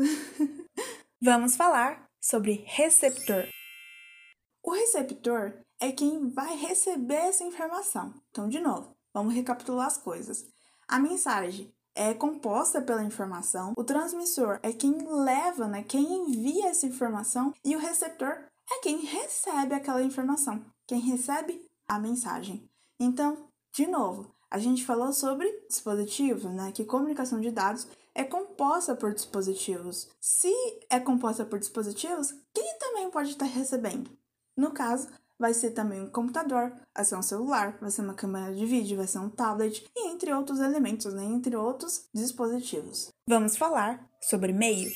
Vamos 1.24 1.56
falar 1.56 2.06
sobre 2.20 2.66
receptor. 2.68 3.48
O 4.62 4.72
receptor 4.72 5.54
é 5.80 5.94
quem 5.94 6.30
vai 6.32 6.54
receber 6.58 7.16
essa 7.16 7.46
informação. 7.46 8.14
Então, 8.30 8.50
de 8.50 8.60
novo, 8.60 8.94
vamos 9.14 9.34
recapitular 9.34 9.88
as 9.88 9.96
coisas. 9.96 10.46
A 10.86 11.00
mensagem 11.00 11.74
é 11.98 12.14
composta 12.14 12.80
pela 12.80 13.04
informação, 13.04 13.74
o 13.76 13.84
transmissor 13.84 14.60
é 14.62 14.72
quem 14.72 14.96
leva, 15.10 15.68
né, 15.68 15.84
quem 15.84 16.04
envia 16.04 16.68
essa 16.70 16.86
informação 16.86 17.52
e 17.66 17.76
o 17.76 17.80
receptor 17.80 18.38
é 18.72 18.80
quem 18.82 19.00
recebe 19.00 19.74
aquela 19.74 20.04
informação, 20.04 20.64
quem 20.86 21.00
recebe 21.00 21.66
a 21.88 21.98
mensagem. 21.98 22.70
Então, 23.00 23.48
de 23.74 23.88
novo, 23.88 24.32
A 24.50 24.60
gente 24.60 24.86
falou 24.86 25.12
sobre 25.12 25.52
dispositivos, 25.68 26.46
né? 26.46 26.72
Que 26.72 26.86
comunicação 26.86 27.42
de 27.42 27.52
dados 27.52 27.88
é 28.16 28.24
composta 28.24 28.96
por 28.96 29.14
dispositivos. 29.14 30.10
Se 30.22 30.54
é 30.90 31.00
composta 31.00 31.46
por 31.46 31.60
dispositivos, 31.60 32.34
quem 32.54 32.78
também 32.80 33.10
pode 33.12 33.32
estar 33.32 33.46
recebendo? 33.46 34.10
No 34.56 34.72
caso, 34.72 35.10
vai 35.40 35.54
ser 35.54 35.72
também 35.72 36.02
um 36.02 36.10
computador, 36.10 36.74
vai 36.96 37.06
ser 37.06 37.16
um 37.16 37.22
celular, 37.22 37.78
vai 37.80 37.92
ser 37.92 38.02
uma 38.02 38.14
câmera 38.14 38.54
de 38.54 38.66
vídeo, 38.66 38.98
vai 38.98 39.08
ser 39.08 39.20
um 39.20 39.30
tablet 39.30 39.86
e 39.96 40.08
entre 40.08 40.34
outros 40.34 40.60
elementos, 40.60 41.14
né? 41.14 41.24
entre 41.24 41.56
outros 41.56 42.08
dispositivos. 42.14 43.10
Vamos 43.28 43.56
falar 43.56 44.08
sobre 44.22 44.52
meio. 44.52 44.92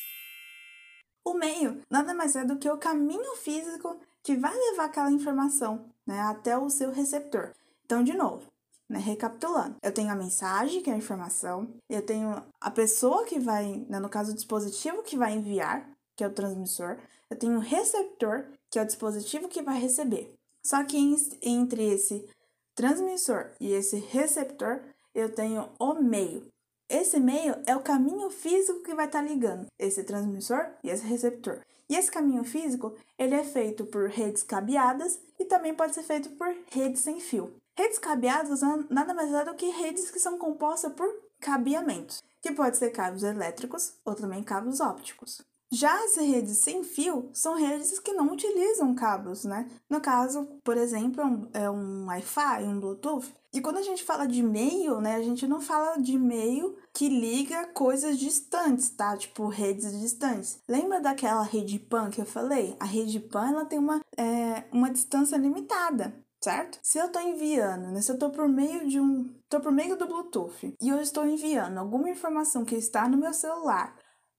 O 1.23 1.33
meio 1.35 1.81
nada 1.89 2.13
mais 2.13 2.35
é 2.35 2.43
do 2.43 2.57
que 2.57 2.69
o 2.69 2.77
caminho 2.77 3.35
físico 3.35 3.99
que 4.23 4.35
vai 4.35 4.55
levar 4.55 4.85
aquela 4.85 5.11
informação 5.11 5.85
né, 6.05 6.19
até 6.21 6.57
o 6.57 6.69
seu 6.69 6.91
receptor. 6.91 7.53
Então, 7.85 8.03
de 8.03 8.13
novo, 8.13 8.47
né, 8.89 8.99
recapitulando, 8.99 9.75
eu 9.81 9.91
tenho 9.91 10.11
a 10.11 10.15
mensagem, 10.15 10.81
que 10.81 10.89
é 10.89 10.93
a 10.93 10.97
informação, 10.97 11.73
eu 11.89 12.01
tenho 12.05 12.43
a 12.59 12.71
pessoa 12.71 13.25
que 13.25 13.39
vai, 13.39 13.85
né, 13.89 13.99
no 13.99 14.09
caso, 14.09 14.31
o 14.31 14.35
dispositivo 14.35 15.03
que 15.03 15.17
vai 15.17 15.33
enviar, 15.33 15.89
que 16.15 16.23
é 16.23 16.27
o 16.27 16.33
transmissor, 16.33 16.97
eu 17.29 17.37
tenho 17.37 17.57
o 17.57 17.61
receptor, 17.61 18.45
que 18.71 18.79
é 18.79 18.81
o 18.81 18.85
dispositivo 18.85 19.49
que 19.49 19.61
vai 19.61 19.79
receber. 19.79 20.33
Só 20.63 20.83
que 20.83 20.97
entre 21.41 21.83
esse 21.83 22.27
transmissor 22.73 23.51
e 23.59 23.73
esse 23.73 23.97
receptor, 23.97 24.81
eu 25.13 25.33
tenho 25.33 25.69
o 25.77 25.93
meio. 25.95 26.47
Esse 26.89 27.19
meio 27.19 27.55
é 27.65 27.75
o 27.75 27.81
caminho 27.81 28.29
físico 28.29 28.81
que 28.81 28.95
vai 28.95 29.05
estar 29.05 29.21
tá 29.21 29.27
ligando 29.27 29.67
esse 29.77 30.03
transmissor 30.03 30.65
e 30.83 30.89
esse 30.89 31.05
receptor. 31.05 31.61
E 31.89 31.95
esse 31.95 32.09
caminho 32.09 32.43
físico, 32.43 32.95
ele 33.17 33.35
é 33.35 33.43
feito 33.43 33.85
por 33.85 34.09
redes 34.09 34.43
cabeadas 34.43 35.19
e 35.37 35.45
também 35.45 35.73
pode 35.73 35.93
ser 35.93 36.03
feito 36.03 36.29
por 36.31 36.47
redes 36.69 37.01
sem 37.01 37.19
fio. 37.19 37.53
Redes 37.77 37.99
cabeadas 37.99 38.61
nada 38.89 39.13
mais 39.13 39.33
é 39.33 39.43
do 39.43 39.55
que 39.55 39.69
redes 39.69 40.11
que 40.11 40.19
são 40.19 40.37
compostas 40.37 40.93
por 40.93 41.07
cabeamentos, 41.39 42.21
que 42.41 42.51
pode 42.51 42.77
ser 42.77 42.91
cabos 42.91 43.23
elétricos 43.23 43.93
ou 44.05 44.15
também 44.15 44.43
cabos 44.43 44.79
ópticos. 44.79 45.41
Já 45.73 46.03
as 46.03 46.17
redes 46.17 46.57
sem 46.57 46.83
fio 46.83 47.29
são 47.33 47.55
redes 47.55 47.97
que 47.97 48.11
não 48.11 48.33
utilizam 48.33 48.93
cabos, 48.93 49.45
né? 49.45 49.69
No 49.89 50.01
caso, 50.01 50.45
por 50.65 50.75
exemplo, 50.75 51.49
é 51.53 51.69
um 51.69 52.07
Wi-Fi, 52.07 52.63
um 52.65 52.77
Bluetooth. 52.77 53.33
E 53.53 53.61
quando 53.61 53.77
a 53.77 53.81
gente 53.81 54.03
fala 54.03 54.25
de 54.25 54.43
meio, 54.43 54.99
né, 54.99 55.15
a 55.15 55.21
gente 55.21 55.47
não 55.47 55.61
fala 55.61 55.97
de 55.97 56.17
meio 56.17 56.77
que 56.93 57.07
liga 57.07 57.67
coisas 57.67 58.17
distantes, 58.17 58.89
tá? 58.89 59.15
Tipo 59.15 59.47
redes 59.47 59.97
distantes. 59.97 60.59
Lembra 60.67 60.99
daquela 60.99 61.43
rede 61.43 61.79
PAN 61.79 62.09
que 62.09 62.19
eu 62.19 62.25
falei? 62.25 62.75
A 62.77 62.85
rede 62.85 63.19
PAN 63.21 63.49
ela 63.49 63.65
tem 63.65 63.79
uma, 63.79 64.01
é, 64.17 64.65
uma 64.73 64.91
distância 64.91 65.37
limitada 65.37 66.13
certo? 66.43 66.79
Se 66.81 66.97
eu 66.97 67.05
estou 67.05 67.21
enviando, 67.21 67.91
né, 67.91 68.01
se 68.01 68.11
eu 68.11 68.15
estou 68.15 68.31
por 68.31 68.49
meio 68.49 68.87
de 68.87 68.99
um, 68.99 69.29
tô 69.47 69.59
por 69.59 69.71
meio 69.71 69.95
do 69.95 70.07
Bluetooth 70.07 70.75
e 70.81 70.89
eu 70.89 70.99
estou 70.99 71.23
enviando 71.23 71.77
alguma 71.77 72.09
informação 72.09 72.65
que 72.65 72.73
está 72.73 73.07
no 73.07 73.15
meu 73.15 73.31
celular 73.31 73.95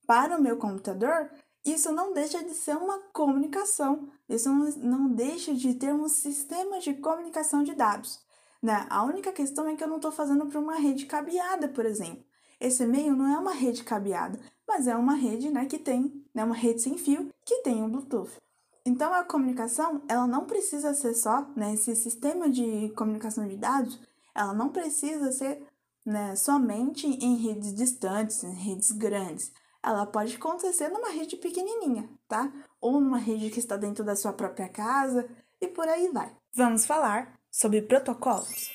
para 0.06 0.37
o 0.37 0.42
meu 0.42 0.56
computador, 0.56 1.30
isso 1.64 1.92
não 1.92 2.12
deixa 2.12 2.42
de 2.42 2.54
ser 2.54 2.76
uma 2.76 2.99
comunicação, 3.12 4.09
isso 4.28 4.50
não 4.50 5.09
deixa 5.09 5.54
de 5.54 5.75
ter 5.75 5.94
um 5.94 6.09
sistema 6.09 6.80
de 6.80 6.94
comunicação 6.94 7.62
de 7.62 7.75
dados. 7.75 8.21
Né? 8.61 8.85
A 8.90 9.04
única 9.04 9.32
questão 9.32 9.68
é 9.68 9.76
que 9.76 9.82
eu 9.82 9.88
não 9.88 9.97
estou 9.97 10.11
fazendo 10.11 10.47
para 10.47 10.61
uma 10.61 10.75
rede 10.75 11.06
cabeada, 11.06 11.68
por 11.68 11.87
exemplo. 11.87 12.25
Esse 12.61 12.82
e-mail 12.82 13.14
não 13.14 13.26
é 13.26 13.38
uma 13.38 13.52
rede 13.52 13.85
cabeada, 13.85 14.38
mas 14.66 14.87
é 14.87 14.97
uma 14.97 15.14
rede 15.14 15.50
né, 15.50 15.66
que 15.66 15.78
tem, 15.78 16.25
né, 16.35 16.44
uma 16.44 16.54
rede 16.54 16.80
sem 16.80 16.97
fio 16.97 17.28
que 17.44 17.62
tem 17.62 17.82
um 17.82 17.90
Bluetooth. 17.90 18.40
Então 18.85 19.12
a 19.14 19.25
comunicação, 19.25 20.02
ela 20.09 20.26
não 20.26 20.44
precisa 20.44 20.94
ser 20.94 21.14
só, 21.14 21.49
né, 21.56 21.75
esse 21.75 21.94
sistema 21.94 22.49
de 22.49 22.92
comunicação 22.97 23.47
de 23.47 23.56
dados, 23.56 24.00
ela 24.35 24.52
não 24.52 24.68
precisa 24.68 25.30
ser 25.32 25.64
né, 26.04 26.35
somente 26.35 27.06
em 27.06 27.37
redes 27.37 27.75
distantes, 27.75 28.42
em 28.42 28.54
redes 28.54 28.90
grandes 28.90 29.52
ela 29.82 30.06
pode 30.06 30.36
acontecer 30.36 30.88
numa 30.88 31.08
rede 31.08 31.36
pequenininha, 31.36 32.08
tá? 32.28 32.52
Ou 32.80 33.00
numa 33.00 33.18
rede 33.18 33.50
que 33.50 33.58
está 33.58 33.76
dentro 33.76 34.04
da 34.04 34.14
sua 34.14 34.32
própria 34.32 34.68
casa 34.68 35.28
e 35.60 35.66
por 35.66 35.88
aí 35.88 36.08
vai. 36.08 36.34
Vamos 36.54 36.86
falar 36.86 37.38
sobre 37.50 37.82
protocolos. 37.82 38.70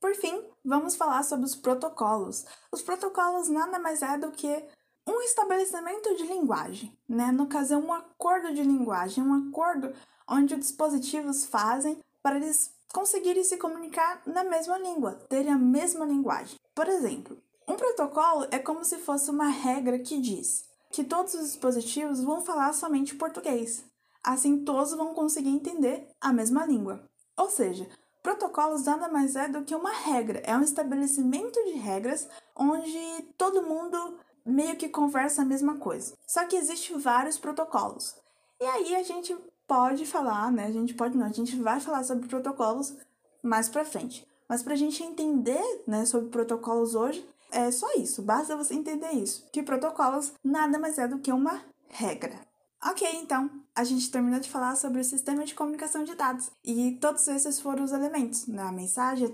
Por 0.00 0.14
fim, 0.14 0.44
vamos 0.64 0.94
falar 0.94 1.22
sobre 1.22 1.46
os 1.46 1.56
protocolos. 1.56 2.44
Os 2.70 2.82
protocolos 2.82 3.48
nada 3.48 3.78
mais 3.78 4.02
é 4.02 4.18
do 4.18 4.30
que 4.30 4.64
um 5.06 5.20
estabelecimento 5.22 6.14
de 6.16 6.24
linguagem, 6.24 6.96
né? 7.08 7.32
No 7.32 7.46
caso, 7.46 7.74
é 7.74 7.76
um 7.76 7.92
acordo 7.92 8.52
de 8.52 8.62
linguagem, 8.62 9.24
um 9.24 9.48
acordo 9.48 9.94
onde 10.28 10.54
os 10.54 10.60
dispositivos 10.60 11.46
fazem 11.46 11.98
para 12.22 12.36
eles 12.36 12.74
conseguirem 12.92 13.44
se 13.44 13.56
comunicar 13.56 14.22
na 14.26 14.42
mesma 14.42 14.78
língua, 14.78 15.12
terem 15.28 15.52
a 15.52 15.58
mesma 15.58 16.04
linguagem. 16.04 16.58
Por 16.74 16.88
exemplo, 16.88 17.40
um 17.68 17.74
protocolo 17.74 18.46
é 18.50 18.58
como 18.58 18.84
se 18.84 18.96
fosse 18.98 19.30
uma 19.30 19.48
regra 19.48 19.98
que 19.98 20.20
diz 20.20 20.64
que 20.90 21.04
todos 21.04 21.34
os 21.34 21.46
dispositivos 21.46 22.22
vão 22.22 22.40
falar 22.40 22.72
somente 22.72 23.16
português. 23.16 23.84
Assim, 24.22 24.64
todos 24.64 24.94
vão 24.94 25.14
conseguir 25.14 25.50
entender 25.50 26.08
a 26.20 26.32
mesma 26.32 26.64
língua. 26.64 27.04
Ou 27.36 27.50
seja, 27.50 27.86
protocolos 28.22 28.84
nada 28.84 29.08
mais 29.08 29.36
é 29.36 29.48
do 29.48 29.62
que 29.62 29.74
uma 29.74 29.92
regra, 29.92 30.40
é 30.44 30.56
um 30.56 30.62
estabelecimento 30.62 31.62
de 31.64 31.72
regras 31.72 32.28
onde 32.56 32.98
todo 33.36 33.62
mundo 33.62 34.18
meio 34.44 34.76
que 34.76 34.88
conversa 34.88 35.42
a 35.42 35.44
mesma 35.44 35.76
coisa. 35.76 36.14
Só 36.26 36.46
que 36.46 36.56
existem 36.56 36.98
vários 36.98 37.36
protocolos. 37.36 38.14
E 38.60 38.64
aí 38.64 38.94
a 38.96 39.02
gente 39.02 39.36
pode 39.66 40.06
falar, 40.06 40.50
né? 40.50 40.66
A 40.66 40.72
gente 40.72 40.94
pode 40.94 41.16
não, 41.16 41.26
a 41.26 41.32
gente 41.32 41.56
vai 41.56 41.80
falar 41.80 42.04
sobre 42.04 42.28
protocolos 42.28 42.96
mais 43.42 43.68
para 43.68 43.84
frente. 43.84 44.26
Mas 44.48 44.62
para 44.62 44.74
a 44.74 44.76
gente 44.76 45.02
entender, 45.02 45.82
né, 45.86 46.06
sobre 46.06 46.30
protocolos 46.30 46.94
hoje, 46.94 47.28
é 47.50 47.70
só 47.70 47.86
isso, 47.94 48.22
basta 48.22 48.56
você 48.56 48.74
entender 48.74 49.12
isso. 49.12 49.48
Que 49.52 49.62
protocolos 49.62 50.32
nada 50.42 50.78
mais 50.78 50.98
é 50.98 51.08
do 51.08 51.18
que 51.18 51.32
uma 51.32 51.62
regra. 51.88 52.38
Ok, 52.84 53.08
então, 53.16 53.50
a 53.74 53.82
gente 53.84 54.10
terminou 54.10 54.38
de 54.38 54.50
falar 54.50 54.76
sobre 54.76 55.00
o 55.00 55.04
sistema 55.04 55.44
de 55.44 55.54
comunicação 55.54 56.04
de 56.04 56.14
dados. 56.14 56.50
E 56.64 56.92
todos 57.00 57.26
esses 57.26 57.58
foram 57.58 57.82
os 57.82 57.92
elementos, 57.92 58.46
né? 58.46 58.62
a 58.62 58.70
mensagem, 58.70 59.26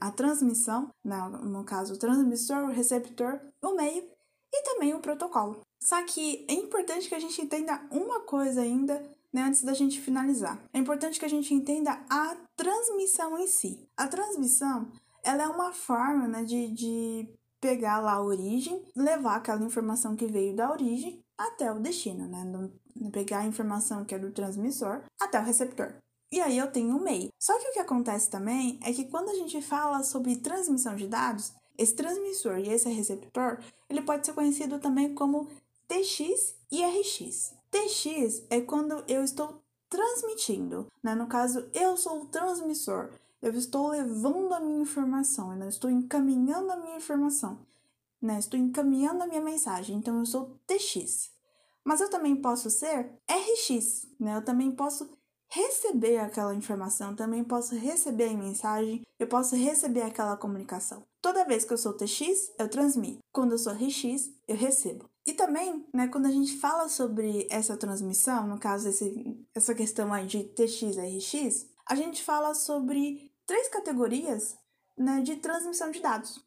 a, 0.00 0.08
a 0.08 0.10
transmissão, 0.12 0.90
né? 1.04 1.18
no 1.42 1.64
caso, 1.64 1.94
o 1.94 1.98
transmissor, 1.98 2.64
o 2.64 2.72
receptor, 2.72 3.40
o 3.62 3.74
meio 3.74 4.04
e 4.52 4.62
também 4.62 4.94
o 4.94 5.00
protocolo. 5.00 5.60
Só 5.82 6.02
que 6.04 6.44
é 6.48 6.52
importante 6.52 7.08
que 7.08 7.14
a 7.14 7.20
gente 7.20 7.40
entenda 7.40 7.80
uma 7.90 8.20
coisa 8.20 8.60
ainda 8.60 9.02
né, 9.32 9.42
antes 9.42 9.62
da 9.62 9.72
gente 9.72 10.00
finalizar. 10.00 10.62
É 10.72 10.78
importante 10.78 11.18
que 11.18 11.24
a 11.24 11.30
gente 11.30 11.54
entenda 11.54 11.98
a 12.08 12.36
transmissão 12.56 13.38
em 13.38 13.46
si. 13.46 13.88
A 13.96 14.06
transmissão 14.06 14.90
ela 15.22 15.42
é 15.44 15.48
uma 15.48 15.72
forma 15.72 16.26
né, 16.28 16.44
de, 16.44 16.68
de 16.68 17.28
pegar 17.60 18.00
lá 18.00 18.14
a 18.14 18.22
origem, 18.22 18.82
levar 18.96 19.36
aquela 19.36 19.62
informação 19.64 20.16
que 20.16 20.26
veio 20.26 20.56
da 20.56 20.70
origem 20.70 21.22
até 21.36 21.70
o 21.70 21.78
destino, 21.78 22.26
né? 22.26 22.44
Pegar 23.12 23.40
a 23.40 23.46
informação 23.46 24.04
que 24.04 24.14
é 24.14 24.18
do 24.18 24.32
transmissor 24.32 25.02
até 25.20 25.38
o 25.38 25.44
receptor. 25.44 25.94
E 26.32 26.40
aí 26.40 26.56
eu 26.58 26.70
tenho 26.70 26.96
o 26.96 27.02
meio. 27.02 27.30
Só 27.38 27.58
que 27.58 27.68
o 27.68 27.72
que 27.72 27.78
acontece 27.80 28.30
também 28.30 28.78
é 28.84 28.92
que 28.92 29.04
quando 29.06 29.30
a 29.30 29.34
gente 29.34 29.60
fala 29.60 30.02
sobre 30.02 30.36
transmissão 30.36 30.94
de 30.94 31.08
dados, 31.08 31.52
esse 31.76 31.94
transmissor 31.94 32.58
e 32.58 32.68
esse 32.68 32.88
receptor, 32.88 33.58
ele 33.88 34.02
pode 34.02 34.26
ser 34.26 34.32
conhecido 34.32 34.78
também 34.78 35.14
como 35.14 35.48
TX 35.88 36.54
e 36.70 36.84
RX. 36.84 37.54
TX 37.70 38.44
é 38.48 38.60
quando 38.60 39.02
eu 39.08 39.24
estou 39.24 39.60
transmitindo, 39.88 40.86
né? 41.02 41.14
No 41.14 41.26
caso, 41.26 41.68
eu 41.74 41.96
sou 41.96 42.22
o 42.22 42.26
transmissor. 42.26 43.10
Eu 43.42 43.54
estou 43.54 43.88
levando 43.88 44.52
a 44.52 44.60
minha 44.60 44.82
informação, 44.82 45.52
eu 45.52 45.58
não 45.58 45.68
estou 45.68 45.90
encaminhando 45.90 46.70
a 46.72 46.76
minha 46.76 46.96
informação, 46.96 47.66
né? 48.20 48.38
Estou 48.38 48.60
encaminhando 48.60 49.22
a 49.22 49.26
minha 49.26 49.40
mensagem, 49.40 49.96
então 49.96 50.18
eu 50.18 50.26
sou 50.26 50.60
TX. 50.66 51.30
Mas 51.82 52.02
eu 52.02 52.10
também 52.10 52.36
posso 52.36 52.68
ser 52.68 53.18
RX, 53.26 54.06
né? 54.20 54.36
Eu 54.36 54.44
também 54.44 54.70
posso 54.70 55.10
receber 55.48 56.18
aquela 56.18 56.54
informação, 56.54 57.16
também 57.16 57.42
posso 57.42 57.74
receber 57.74 58.28
a 58.28 58.36
mensagem, 58.36 59.02
eu 59.18 59.26
posso 59.26 59.56
receber 59.56 60.02
aquela 60.02 60.36
comunicação. 60.36 61.02
Toda 61.22 61.44
vez 61.44 61.64
que 61.64 61.72
eu 61.72 61.78
sou 61.78 61.94
TX, 61.94 62.52
eu 62.58 62.68
transmito. 62.68 63.18
Quando 63.32 63.52
eu 63.52 63.58
sou 63.58 63.72
RX, 63.72 64.30
eu 64.46 64.56
recebo. 64.56 65.08
E 65.26 65.32
também, 65.32 65.86
né, 65.92 66.08
quando 66.08 66.26
a 66.26 66.30
gente 66.30 66.56
fala 66.58 66.88
sobre 66.88 67.46
essa 67.50 67.76
transmissão, 67.76 68.46
no 68.46 68.58
caso 68.58 68.88
esse, 68.88 69.46
essa 69.54 69.74
questão 69.74 70.12
aí 70.12 70.26
de 70.26 70.44
TX 70.44 70.82
e 70.82 71.18
RX, 71.18 71.66
a 71.86 71.94
gente 71.94 72.22
fala 72.22 72.54
sobre 72.54 73.29
três 73.50 73.66
categorias 73.66 74.56
né, 74.96 75.22
de 75.22 75.34
transmissão 75.34 75.90
de 75.90 75.98
dados. 75.98 76.40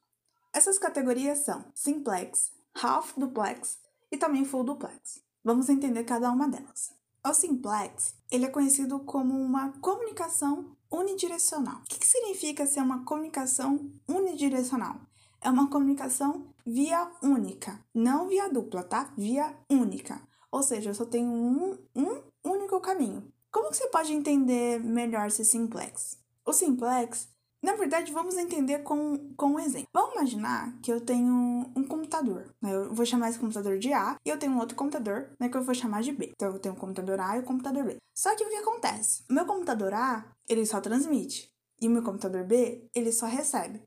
Essas 0.54 0.80
categorias 0.80 1.40
são 1.40 1.66
simplex, 1.76 2.54
half 2.82 3.18
duplex 3.18 3.78
e 4.10 4.16
também 4.16 4.46
full 4.46 4.64
duplex. 4.64 5.22
Vamos 5.44 5.68
entender 5.68 6.06
cada 6.06 6.32
uma 6.32 6.48
delas. 6.48 6.94
O 7.28 7.34
simplex 7.34 8.16
ele 8.32 8.46
é 8.46 8.50
conhecido 8.50 9.02
como 9.02 9.38
uma 9.38 9.74
comunicação 9.82 10.78
unidirecional. 10.90 11.82
O 11.82 11.84
que, 11.84 12.08
significa 12.08 12.66
ser 12.66 12.80
uma 12.80 13.04
comunicação 13.04 13.92
unidirecional? 14.08 14.96
É 15.42 15.50
uma 15.50 15.70
comunicação 15.70 16.54
via 16.66 17.12
única, 17.22 17.84
não 17.94 18.30
via 18.30 18.48
dupla, 18.48 18.82
tá? 18.82 19.14
Via 19.18 19.54
única. 19.70 20.26
Ou 20.50 20.64
seja, 20.64 20.92
eu 20.92 20.96
só 20.96 21.04
tenho 21.04 21.30
um, 21.30 21.78
um 21.94 22.24
único 22.46 22.80
caminho. 22.80 23.30
Como 23.52 23.72
que 23.72 23.76
você 23.76 23.90
pode 23.90 24.14
entender 24.14 24.80
melhor 24.80 25.28
esse 25.28 25.44
simplex? 25.44 26.23
O 26.46 26.52
simplex 26.52 27.30
Na 27.64 27.76
verdade, 27.76 28.12
vamos 28.12 28.36
entender 28.36 28.80
com, 28.80 29.34
com 29.38 29.48
um 29.54 29.60
exemplo. 29.60 29.88
Vamos 29.94 30.16
imaginar 30.16 30.78
que 30.82 30.92
eu 30.92 31.00
tenho 31.00 31.34
um 31.76 31.84
computador, 31.88 32.54
né? 32.62 32.76
Eu 32.76 32.94
vou 32.94 33.06
chamar 33.06 33.30
esse 33.30 33.40
computador 33.40 33.80
de 33.80 33.94
A 33.94 34.18
e 34.26 34.30
eu 34.30 34.38
tenho 34.38 34.52
um 34.52 34.60
outro 34.60 34.76
computador, 34.76 35.30
né, 35.40 35.48
que 35.48 35.56
eu 35.56 35.64
vou 35.64 35.74
chamar 35.74 36.02
de 36.02 36.12
B. 36.12 36.34
Então, 36.36 36.52
eu 36.52 36.60
tenho 36.60 36.76
o 36.76 36.78
computador 36.78 37.20
A 37.22 37.38
e 37.38 37.40
o 37.40 37.44
computador 37.44 37.86
B. 37.86 37.98
Só 38.14 38.36
que 38.36 38.44
o 38.44 38.50
que 38.50 38.56
acontece? 38.56 39.24
O 39.30 39.34
meu 39.34 39.46
computador 39.46 39.94
A, 39.94 40.26
ele 40.50 40.66
só 40.66 40.82
transmite. 40.82 41.50
E 41.82 41.88
o 41.88 41.92
meu 41.92 42.04
computador 42.04 42.44
B, 42.44 42.90
ele 42.94 43.12
só 43.12 43.26
recebe. 43.26 43.82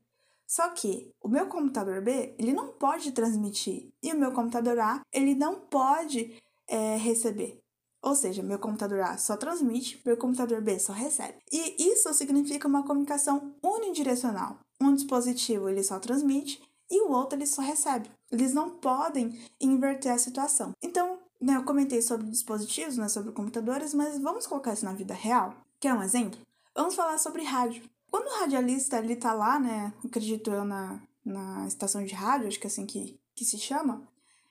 Só 0.47 0.69
que 0.69 1.11
o 1.21 1.27
meu 1.27 1.47
computador 1.47 2.01
B, 2.01 2.33
ele 2.39 2.53
não 2.53 2.69
pode 2.69 3.11
transmitir. 3.11 3.89
E 4.01 4.11
o 4.11 4.17
meu 4.17 4.31
computador 4.31 4.79
A, 4.79 5.01
ele 5.13 5.35
não 5.35 5.59
pode 5.59 6.41
é, 6.67 6.95
receber. 6.95 7.61
Ou 8.07 8.15
seja, 8.15 8.41
meu 8.41 8.57
computador 8.57 9.01
A 9.01 9.17
só 9.17 9.35
transmite, 9.35 10.01
meu 10.05 10.15
computador 10.15 10.61
B 10.61 10.79
só 10.79 10.93
recebe. 10.93 11.39
E 11.51 11.91
isso 11.91 12.13
significa 12.13 12.65
uma 12.65 12.81
comunicação 12.83 13.53
unidirecional. 13.61 14.57
Um 14.79 14.95
dispositivo 14.95 15.67
ele 15.67 15.83
só 15.83 15.99
transmite 15.99 16.63
e 16.89 17.01
o 17.01 17.11
outro 17.11 17.37
ele 17.37 17.45
só 17.45 17.61
recebe. 17.61 18.09
Eles 18.31 18.53
não 18.53 18.69
podem 18.69 19.37
inverter 19.59 20.13
a 20.13 20.17
situação. 20.17 20.71
Então, 20.81 21.19
né, 21.41 21.57
eu 21.57 21.65
comentei 21.65 22.01
sobre 22.01 22.27
dispositivos, 22.27 22.95
né, 22.95 23.09
sobre 23.09 23.33
computadores, 23.33 23.93
mas 23.93 24.17
vamos 24.17 24.47
colocar 24.47 24.71
isso 24.71 24.85
na 24.85 24.93
vida 24.93 25.13
real? 25.13 25.53
Quer 25.77 25.93
um 25.93 26.01
exemplo? 26.01 26.39
Vamos 26.73 26.95
falar 26.95 27.17
sobre 27.17 27.43
rádio. 27.43 27.83
Quando 28.09 28.27
o 28.27 28.39
radialista 28.39 28.99
ele 28.99 29.17
tá 29.17 29.33
lá, 29.33 29.59
né, 29.59 29.91
acredito 30.05 30.49
eu, 30.49 30.63
na, 30.63 30.97
na 31.25 31.67
estação 31.67 32.05
de 32.05 32.13
rádio, 32.13 32.47
acho 32.47 32.57
que 32.57 32.67
é 32.67 32.69
assim 32.69 32.85
que, 32.85 33.19
que 33.35 33.43
se 33.43 33.57
chama, 33.57 34.01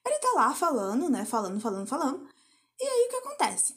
ele 0.04 0.18
tá 0.18 0.32
lá 0.36 0.54
falando, 0.54 1.08
né, 1.08 1.24
falando, 1.24 1.58
falando, 1.58 1.86
falando, 1.86 2.35
e 2.80 2.84
aí 2.84 3.06
o 3.06 3.10
que 3.10 3.16
acontece? 3.16 3.74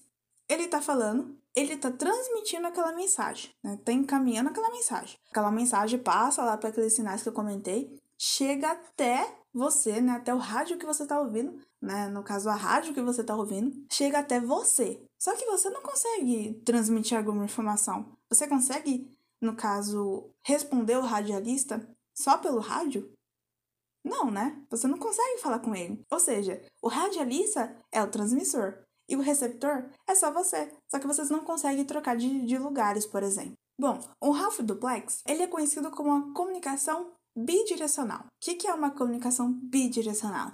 Ele 0.47 0.67
tá 0.67 0.81
falando, 0.81 1.37
ele 1.55 1.77
tá 1.77 1.91
transmitindo 1.91 2.67
aquela 2.67 2.93
mensagem, 2.93 3.51
né? 3.63 3.77
Tá 3.83 3.91
encaminhando 3.91 4.49
aquela 4.49 4.71
mensagem. 4.71 5.17
Aquela 5.29 5.51
mensagem 5.51 5.99
passa 5.99 6.43
lá 6.43 6.57
para 6.57 6.69
aqueles 6.69 6.93
sinais 6.95 7.21
que 7.21 7.29
eu 7.29 7.33
comentei, 7.33 7.99
chega 8.17 8.71
até 8.71 9.37
você, 9.53 10.01
né? 10.01 10.13
Até 10.13 10.33
o 10.33 10.37
rádio 10.37 10.77
que 10.77 10.85
você 10.85 11.05
tá 11.05 11.19
ouvindo, 11.19 11.59
né? 11.81 12.07
No 12.07 12.23
caso, 12.23 12.49
a 12.49 12.55
rádio 12.55 12.93
que 12.93 13.01
você 13.01 13.23
tá 13.23 13.35
ouvindo, 13.35 13.85
chega 13.91 14.19
até 14.19 14.39
você. 14.39 15.03
Só 15.17 15.35
que 15.35 15.45
você 15.45 15.69
não 15.69 15.81
consegue 15.81 16.61
transmitir 16.65 17.17
alguma 17.17 17.45
informação. 17.45 18.17
Você 18.29 18.47
consegue, 18.47 19.09
no 19.41 19.55
caso, 19.55 20.29
responder 20.43 20.97
o 20.97 21.05
radialista 21.05 21.87
só 22.13 22.37
pelo 22.37 22.59
rádio? 22.59 23.11
Não, 24.03 24.31
né? 24.31 24.61
Você 24.69 24.87
não 24.87 24.97
consegue 24.97 25.41
falar 25.41 25.59
com 25.59 25.75
ele. 25.75 26.01
Ou 26.09 26.19
seja, 26.19 26.61
o 26.81 26.87
radialista 26.87 27.75
é 27.91 28.01
o 28.01 28.09
transmissor. 28.09 28.77
E 29.09 29.15
o 29.15 29.21
receptor 29.21 29.85
é 30.07 30.13
só 30.13 30.31
você, 30.31 30.71
só 30.87 30.99
que 30.99 31.07
vocês 31.07 31.31
não 31.31 31.39
conseguem 31.39 31.83
trocar 31.83 32.15
de, 32.15 32.45
de 32.45 32.57
lugares, 32.59 33.07
por 33.07 33.23
exemplo. 33.23 33.53
Bom, 33.79 33.99
o 34.21 34.33
Half 34.33 34.59
Duplex 34.59 35.23
ele 35.27 35.41
é 35.41 35.47
conhecido 35.47 35.89
como 35.89 36.09
uma 36.09 36.33
comunicação 36.33 37.11
bidirecional. 37.35 38.19
O 38.19 38.23
que, 38.39 38.53
que 38.53 38.67
é 38.67 38.73
uma 38.73 38.91
comunicação 38.91 39.51
bidirecional? 39.51 40.51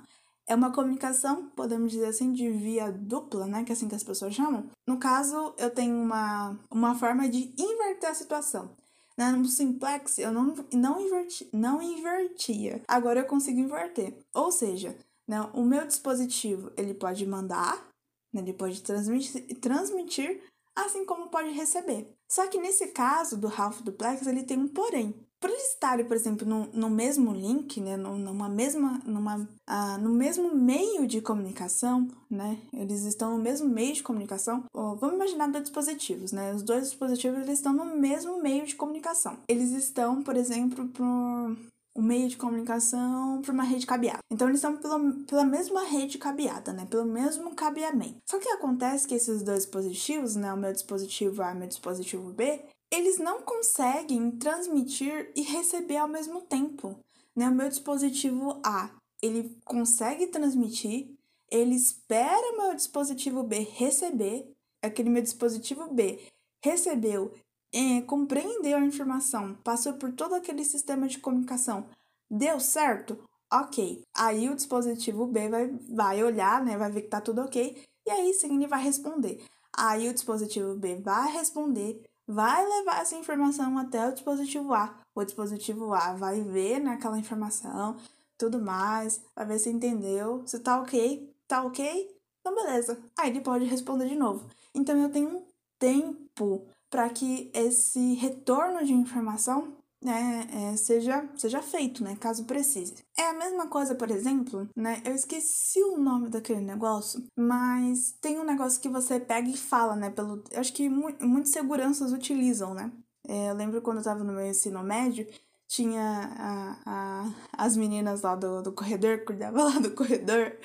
É 0.47 0.55
uma 0.55 0.71
comunicação, 0.71 1.50
podemos 1.50 1.91
dizer 1.91 2.05
assim, 2.05 2.31
de 2.31 2.50
via 2.50 2.91
dupla, 2.91 3.47
né? 3.47 3.63
Que 3.63 3.71
é 3.71 3.74
assim 3.74 3.89
que 3.89 3.95
as 3.95 4.03
pessoas 4.03 4.33
chamam. 4.33 4.69
No 4.88 5.00
caso, 5.00 5.53
eu 5.57 5.71
tenho 5.71 5.95
uma, 5.95 6.57
uma 6.69 6.95
forma 6.95 7.27
de 7.27 7.53
inverter 7.57 8.12
a 8.12 8.13
situação. 8.13 8.75
No 9.17 9.45
simplex, 9.45 10.19
eu 10.19 10.31
não, 10.31 10.53
não, 10.71 11.01
inverti, 11.01 11.50
não 11.51 11.81
invertia. 11.81 12.83
Agora 12.88 13.21
eu 13.21 13.25
consigo 13.25 13.59
inverter. 13.59 14.15
Ou 14.33 14.51
seja, 14.51 14.95
né, 15.27 15.41
o 15.53 15.63
meu 15.63 15.88
dispositivo 15.88 16.71
ele 16.77 16.93
pode 16.93 17.25
mandar 17.25 17.75
né? 17.75 17.94
Ele 18.39 18.54
pode 18.54 18.82
transmitir, 18.82 19.60
transmitir, 19.60 20.42
assim 20.75 21.06
como 21.06 21.30
pode 21.30 21.50
receber. 21.50 22.08
Só 22.30 22.48
que 22.48 22.60
nesse 22.60 22.88
caso 22.88 23.38
do 23.38 23.48
Half 23.48 23.82
Duplex, 23.82 24.27
ele 24.27 24.44
tem 24.44 24.58
um 24.58 24.68
porém. 24.68 25.15
Por 25.39 25.50
eles 25.50 25.74
estarem, 25.74 26.06
por 26.06 26.15
exemplo, 26.15 26.48
no, 26.48 26.65
no 26.74 26.89
mesmo 26.89 27.32
link, 27.32 27.80
né, 27.80 27.96
numa 27.98 28.50
mesma, 28.50 29.00
numa, 29.06 29.48
ah, 29.68 29.98
no 30.00 30.10
mesmo 30.10 30.56
meio 30.56 31.06
de 31.06 31.22
comunicação, 31.22 32.08
né, 32.30 32.58
eles 32.74 33.04
estão 33.04 33.38
no 33.38 33.44
mesmo 33.44 33.70
meio 33.70 33.94
de 33.94 34.01
comunicação. 34.01 34.63
vamos 34.74 35.13
imaginar 35.13 35.48
dois 35.48 35.65
dispositivos, 35.65 36.32
né, 36.32 36.51
os 36.54 36.63
dois 36.63 36.86
dispositivos 36.86 37.39
eles 37.42 37.60
estão 37.60 37.74
no 37.74 37.86
mesmo 37.98 38.42
meio 38.42 38.65
de 38.65 38.75
comunicação. 38.75 39.38
Eles 39.48 39.72
estão, 39.72 40.24
por 40.24 40.36
exemplo, 40.36 40.88
pro, 40.88 41.56
o 41.95 42.01
meio 42.01 42.27
de 42.27 42.35
comunicação 42.35 43.41
para 43.41 43.53
uma 43.53 43.63
rede 43.63 43.87
cabeada. 43.87 44.19
Então 44.29 44.49
eles 44.49 44.59
estão 44.59 44.75
pela, 44.77 44.99
pela 45.25 45.45
mesma 45.45 45.86
rede 45.86 46.17
cabeada, 46.17 46.73
né? 46.73 46.86
Pelo 46.86 47.05
mesmo 47.05 47.55
cabeamento. 47.55 48.17
Só 48.25 48.38
que 48.38 48.49
acontece 48.49 49.08
que 49.08 49.15
esses 49.15 49.41
dois 49.41 49.63
dispositivos, 49.63 50.36
né? 50.36 50.53
O 50.53 50.58
meu 50.58 50.73
dispositivo 50.73 51.41
A 51.41 51.51
e 51.51 51.55
o 51.55 51.58
meu 51.58 51.67
dispositivo 51.67 52.34
B, 52.34 52.65
eles 52.91 53.17
não 53.17 53.41
conseguem 53.41 54.29
transmitir 54.31 55.31
e 55.36 55.41
receber 55.41 55.97
ao 55.97 56.08
mesmo 56.08 56.41
tempo. 56.41 56.99
Né? 57.34 57.47
O 57.47 57.55
meu 57.55 57.69
dispositivo 57.69 58.60
A, 58.63 58.89
ele 59.21 59.58
consegue 59.63 60.27
transmitir, 60.27 61.10
ele 61.49 61.75
espera 61.75 62.53
o 62.53 62.58
meu 62.58 62.75
dispositivo 62.75 63.41
B 63.41 63.60
receber, 63.60 64.51
aquele 64.81 65.10
meu 65.10 65.21
dispositivo 65.21 65.88
B 65.93 66.19
recebeu 66.62 67.31
é, 67.73 68.01
compreendeu 68.01 68.78
a 68.78 68.86
informação, 68.86 69.56
passou 69.63 69.93
por 69.93 70.12
todo 70.13 70.36
aquele 70.36 70.63
sistema 70.63 71.08
de 71.08 71.19
comunicação, 71.19 71.89
deu 72.30 72.60
certo? 72.60 73.17
Ok. 73.51 74.04
Aí 74.15 74.49
o 74.49 74.56
dispositivo 74.56 75.28
B 75.28 75.49
vai, 75.49 75.67
vai 75.89 76.23
olhar, 76.23 76.63
né? 76.63 76.78
Vai 76.78 76.91
ver 76.91 77.04
que 77.04 77.08
tá 77.10 77.21
tudo 77.21 77.41
ok. 77.41 77.84
E 78.06 78.10
aí 78.12 78.34
sim 78.34 78.56
ele 78.56 78.67
vai 78.67 78.82
responder. 78.82 79.43
Aí 79.78 80.08
o 80.10 80.13
dispositivo 80.13 80.75
B 80.75 80.95
vai 80.95 81.32
responder, 81.32 82.01
vai 82.28 82.65
levar 82.65 83.01
essa 83.01 83.15
informação 83.15 83.78
até 83.78 84.08
o 84.08 84.13
dispositivo 84.13 84.73
A. 84.73 84.97
O 85.13 85.23
dispositivo 85.23 85.93
A 85.93 86.13
vai 86.13 86.41
ver 86.41 86.80
naquela 86.80 87.19
informação, 87.19 87.97
tudo 88.38 88.62
mais, 88.62 89.21
vai 89.36 89.45
ver 89.45 89.60
se 89.60 89.69
entendeu, 89.69 90.43
se 90.45 90.60
tá 90.60 90.80
ok, 90.82 91.34
tá 91.47 91.63
ok, 91.63 92.10
então 92.39 92.56
beleza. 92.56 93.01
Aí 93.17 93.30
ele 93.30 93.41
pode 93.41 93.65
responder 93.65 94.08
de 94.08 94.15
novo. 94.15 94.49
Então 94.73 94.97
eu 94.97 95.10
tenho 95.12 95.30
um 95.30 95.45
tempo 95.78 96.67
para 96.95 97.10
que 97.10 97.51
esse 97.53 98.13
retorno 98.13 98.86
de 98.86 98.93
informação 98.93 99.75
né, 100.01 100.47
é, 100.49 100.77
seja, 100.77 101.27
seja 101.36 101.62
feito, 101.62 102.01
né, 102.01 102.15
caso 102.15 102.45
precise. 102.45 103.03
É 103.17 103.31
a 103.31 103.34
mesma 103.34 103.67
coisa, 103.67 103.93
por 103.93 104.10
exemplo, 104.10 104.69
né, 104.73 105.01
eu 105.03 105.13
esqueci 105.13 105.84
o 105.84 105.97
nome 105.97 106.29
daquele 106.29 106.62
negócio, 106.62 107.21
mas 107.36 108.13
tem 108.21 108.39
um 108.39 108.45
negócio 108.45 108.79
que 108.79 108.88
você 108.88 109.19
pega 109.19 109.49
e 109.49 109.58
fala, 109.58 109.93
né, 109.93 110.10
pelo, 110.10 110.41
acho 110.55 110.71
que 110.71 110.88
mu 110.88 111.13
muitas 111.19 111.51
seguranças 111.51 112.13
utilizam, 112.13 112.73
né. 112.73 112.89
É, 113.27 113.49
eu 113.49 113.55
lembro 113.55 113.81
quando 113.81 113.97
eu 113.97 114.03
tava 114.05 114.23
no 114.23 114.31
meu 114.31 114.47
ensino 114.47 114.81
médio, 114.81 115.27
tinha 115.67 116.31
a, 116.38 116.77
a, 116.86 117.34
as 117.65 117.75
meninas 117.75 118.21
lá 118.21 118.38
do, 118.38 118.62
do 118.62 118.71
corredor, 118.71 119.25
cuidava 119.25 119.63
lá 119.65 119.79
do 119.79 119.91
corredor, 119.91 120.55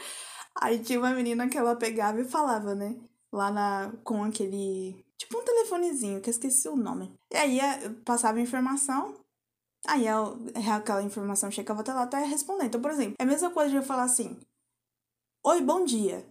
aí 0.54 0.78
tinha 0.78 1.00
uma 1.00 1.10
menina 1.10 1.48
que 1.48 1.58
ela 1.58 1.74
pegava 1.74 2.20
e 2.20 2.24
falava, 2.24 2.72
né, 2.72 2.94
lá 3.32 3.50
na, 3.50 3.92
com 4.04 4.22
aquele 4.22 5.09
Tipo 5.20 5.38
um 5.38 5.44
telefonezinho, 5.44 6.20
que 6.22 6.30
eu 6.30 6.32
esqueci 6.32 6.66
o 6.68 6.74
nome. 6.76 7.12
E 7.30 7.36
aí 7.36 7.60
eh, 7.60 7.90
passava 8.06 8.40
informação, 8.40 9.14
aí 9.86 10.06
aquela 10.76 11.02
informação 11.02 11.50
chegava 11.50 11.82
até 11.82 11.92
lá 11.94 12.04
até 12.04 12.24
responder. 12.24 12.66
Então, 12.66 12.82
por 12.82 12.90
exemplo, 12.92 13.16
é 13.20 13.24
a 13.24 13.26
mesma 13.26 13.50
coisa 13.50 13.70
de 13.70 13.76
eu 13.76 13.82
falar 13.84 14.04
assim: 14.04 14.38
Oi, 15.44 15.60
bom 15.60 15.84
dia. 15.84 16.24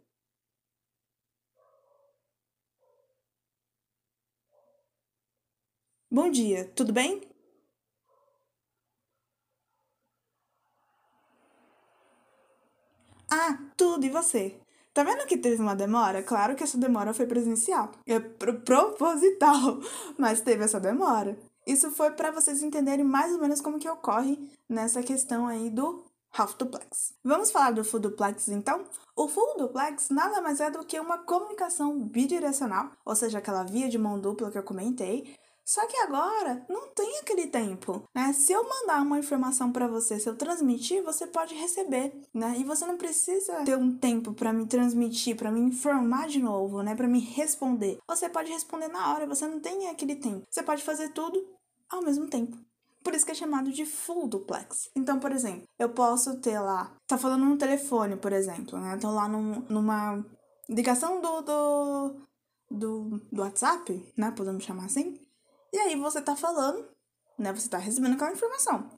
Bom 6.11 6.29
dia, 6.29 6.65
tudo 6.75 6.93
bem? 6.93 7.21
Ah, 13.29 13.57
tudo, 13.77 14.05
e 14.05 14.09
você? 14.09 14.59
Tá 14.93 15.03
vendo 15.03 15.25
que 15.25 15.37
teve 15.37 15.61
uma 15.61 15.75
demora? 15.75 16.23
Claro 16.23 16.55
que 16.55 16.63
essa 16.63 16.77
demora 16.77 17.13
foi 17.13 17.25
presencial, 17.25 17.91
é 18.05 18.19
proposital, 18.19 19.79
mas 20.17 20.41
teve 20.41 20.63
essa 20.63 20.79
demora. 20.79 21.37
Isso 21.65 21.91
foi 21.91 22.11
para 22.11 22.31
vocês 22.31 22.63
entenderem 22.63 23.05
mais 23.05 23.31
ou 23.33 23.39
menos 23.39 23.61
como 23.61 23.79
que 23.79 23.87
ocorre 23.87 24.39
nessa 24.67 25.03
questão 25.03 25.47
aí 25.47 25.69
do 25.69 26.03
half 26.35 26.55
duplex. 26.55 27.13
Vamos 27.23 27.51
falar 27.51 27.71
do 27.71 27.83
full 27.83 27.99
duplex 27.99 28.47
então? 28.47 28.83
O 29.15 29.27
full 29.27 29.57
duplex 29.57 30.09
nada 30.09 30.41
mais 30.41 30.59
é 30.59 30.71
do 30.71 30.83
que 30.85 30.99
uma 30.99 31.19
comunicação 31.19 31.99
bidirecional, 31.99 32.91
ou 33.05 33.15
seja, 33.15 33.37
aquela 33.37 33.63
via 33.63 33.87
de 33.89 33.97
mão 33.97 34.19
dupla 34.19 34.51
que 34.51 34.57
eu 34.57 34.63
comentei, 34.63 35.35
só 35.69 35.85
que 35.85 35.97
agora 35.97 36.65
não 36.67 36.87
tem 36.95 37.19
aquele 37.19 37.45
tempo, 37.45 38.03
né? 38.15 38.33
Se 38.33 38.51
eu 38.51 38.67
mandar 38.67 39.03
uma 39.03 39.19
informação 39.19 39.71
para 39.71 39.87
você, 39.87 40.19
se 40.19 40.27
eu 40.27 40.35
transmitir, 40.35 41.03
você 41.03 41.27
pode 41.27 41.53
receber, 41.53 42.11
né? 42.33 42.55
E 42.57 42.63
você 42.63 42.87
não 42.87 42.97
precisa 42.97 43.63
ter 43.63 43.77
um 43.77 43.95
tempo 43.95 44.33
para 44.33 44.51
me 44.51 44.65
transmitir, 44.65 45.37
para 45.37 45.51
me 45.51 45.59
informar 45.59 46.27
de 46.27 46.39
novo, 46.39 46.81
né? 46.81 46.95
Para 46.95 47.07
me 47.07 47.19
responder. 47.19 47.99
Você 48.07 48.27
pode 48.27 48.51
responder 48.51 48.87
na 48.87 49.13
hora, 49.13 49.27
você 49.27 49.45
não 49.45 49.59
tem 49.59 49.87
aquele 49.89 50.15
tempo. 50.15 50.43
Você 50.49 50.63
pode 50.63 50.81
fazer 50.81 51.09
tudo 51.09 51.39
ao 51.87 52.01
mesmo 52.01 52.25
tempo. 52.25 52.57
Por 53.03 53.13
isso 53.13 53.23
que 53.23 53.31
é 53.31 53.35
chamado 53.35 53.71
de 53.71 53.85
full 53.85 54.27
duplex. 54.27 54.89
Então, 54.95 55.19
por 55.19 55.31
exemplo, 55.31 55.67
eu 55.77 55.89
posso 55.89 56.39
ter 56.39 56.59
lá, 56.59 56.97
tá 57.05 57.15
falando 57.15 57.45
no 57.45 57.59
telefone, 57.59 58.17
por 58.17 58.33
exemplo, 58.33 58.79
né? 58.79 58.97
Tô 58.97 59.11
lá 59.11 59.27
num, 59.27 59.63
numa 59.69 60.25
ligação 60.67 61.21
do, 61.21 61.41
do, 61.41 62.15
do, 62.71 63.21
do 63.31 63.41
WhatsApp, 63.43 64.13
né? 64.17 64.31
Podemos 64.31 64.63
chamar 64.63 64.85
assim. 64.85 65.28
E 65.71 65.77
aí 65.77 65.95
você 65.95 66.21
tá 66.21 66.35
falando, 66.35 66.85
né? 67.37 67.53
Você 67.53 67.69
tá 67.69 67.77
recebendo 67.77 68.13
aquela 68.13 68.31
informação. 68.31 68.89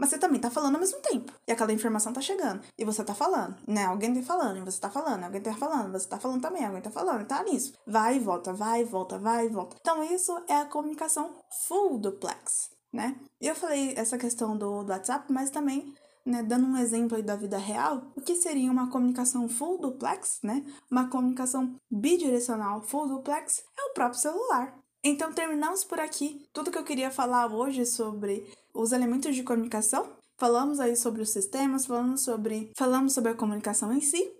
Mas 0.00 0.08
você 0.08 0.18
também 0.18 0.40
tá 0.40 0.50
falando 0.50 0.76
ao 0.76 0.80
mesmo 0.80 0.98
tempo. 1.00 1.30
E 1.46 1.52
aquela 1.52 1.72
informação 1.72 2.10
tá 2.10 2.22
chegando. 2.22 2.62
E 2.78 2.86
você 2.86 3.04
tá 3.04 3.14
falando, 3.14 3.54
né? 3.68 3.84
Alguém 3.84 4.14
tá 4.14 4.22
falando, 4.22 4.56
e 4.56 4.62
você 4.62 4.80
tá 4.80 4.88
falando, 4.88 5.24
alguém 5.24 5.42
tá 5.42 5.52
falando, 5.52 5.92
você 5.92 6.08
tá 6.08 6.18
falando 6.18 6.40
também, 6.40 6.64
alguém 6.64 6.80
tá 6.80 6.90
falando, 6.90 7.26
tá 7.26 7.42
nisso. 7.44 7.74
Vai 7.86 8.16
e 8.16 8.18
volta, 8.18 8.50
vai 8.50 8.80
e 8.80 8.84
volta, 8.84 9.18
vai 9.18 9.44
e 9.44 9.48
volta. 9.50 9.76
Então, 9.78 10.02
isso 10.02 10.32
é 10.48 10.56
a 10.56 10.64
comunicação 10.64 11.34
full 11.68 11.98
duplex, 11.98 12.70
né? 12.90 13.14
Eu 13.38 13.54
falei 13.54 13.92
essa 13.94 14.16
questão 14.16 14.56
do, 14.56 14.82
do 14.82 14.90
WhatsApp, 14.90 15.30
mas 15.30 15.50
também 15.50 15.94
né, 16.24 16.42
dando 16.42 16.66
um 16.66 16.76
exemplo 16.76 17.16
aí 17.16 17.22
da 17.22 17.36
vida 17.36 17.58
real, 17.58 18.02
o 18.16 18.20
que 18.20 18.36
seria 18.36 18.70
uma 18.70 18.90
comunicação 18.90 19.48
full 19.48 19.78
duplex, 19.78 20.40
né? 20.42 20.64
Uma 20.90 21.08
comunicação 21.08 21.76
bidirecional 21.90 22.80
full 22.82 23.08
duplex 23.08 23.62
é 23.78 23.90
o 23.90 23.94
próprio 23.94 24.20
celular. 24.20 24.79
Então 25.02 25.32
terminamos 25.32 25.82
por 25.82 25.98
aqui 25.98 26.46
tudo 26.52 26.70
que 26.70 26.76
eu 26.76 26.84
queria 26.84 27.10
falar 27.10 27.50
hoje 27.52 27.86
sobre 27.86 28.46
os 28.74 28.92
elementos 28.92 29.34
de 29.34 29.42
comunicação. 29.42 30.12
Falamos 30.36 30.78
aí 30.78 30.94
sobre 30.94 31.22
os 31.22 31.30
sistemas, 31.30 31.86
falamos 31.86 32.20
sobre, 32.22 32.70
falamos 32.76 33.14
sobre 33.14 33.30
a 33.30 33.34
comunicação 33.34 33.92
em 33.92 34.00
si, 34.00 34.30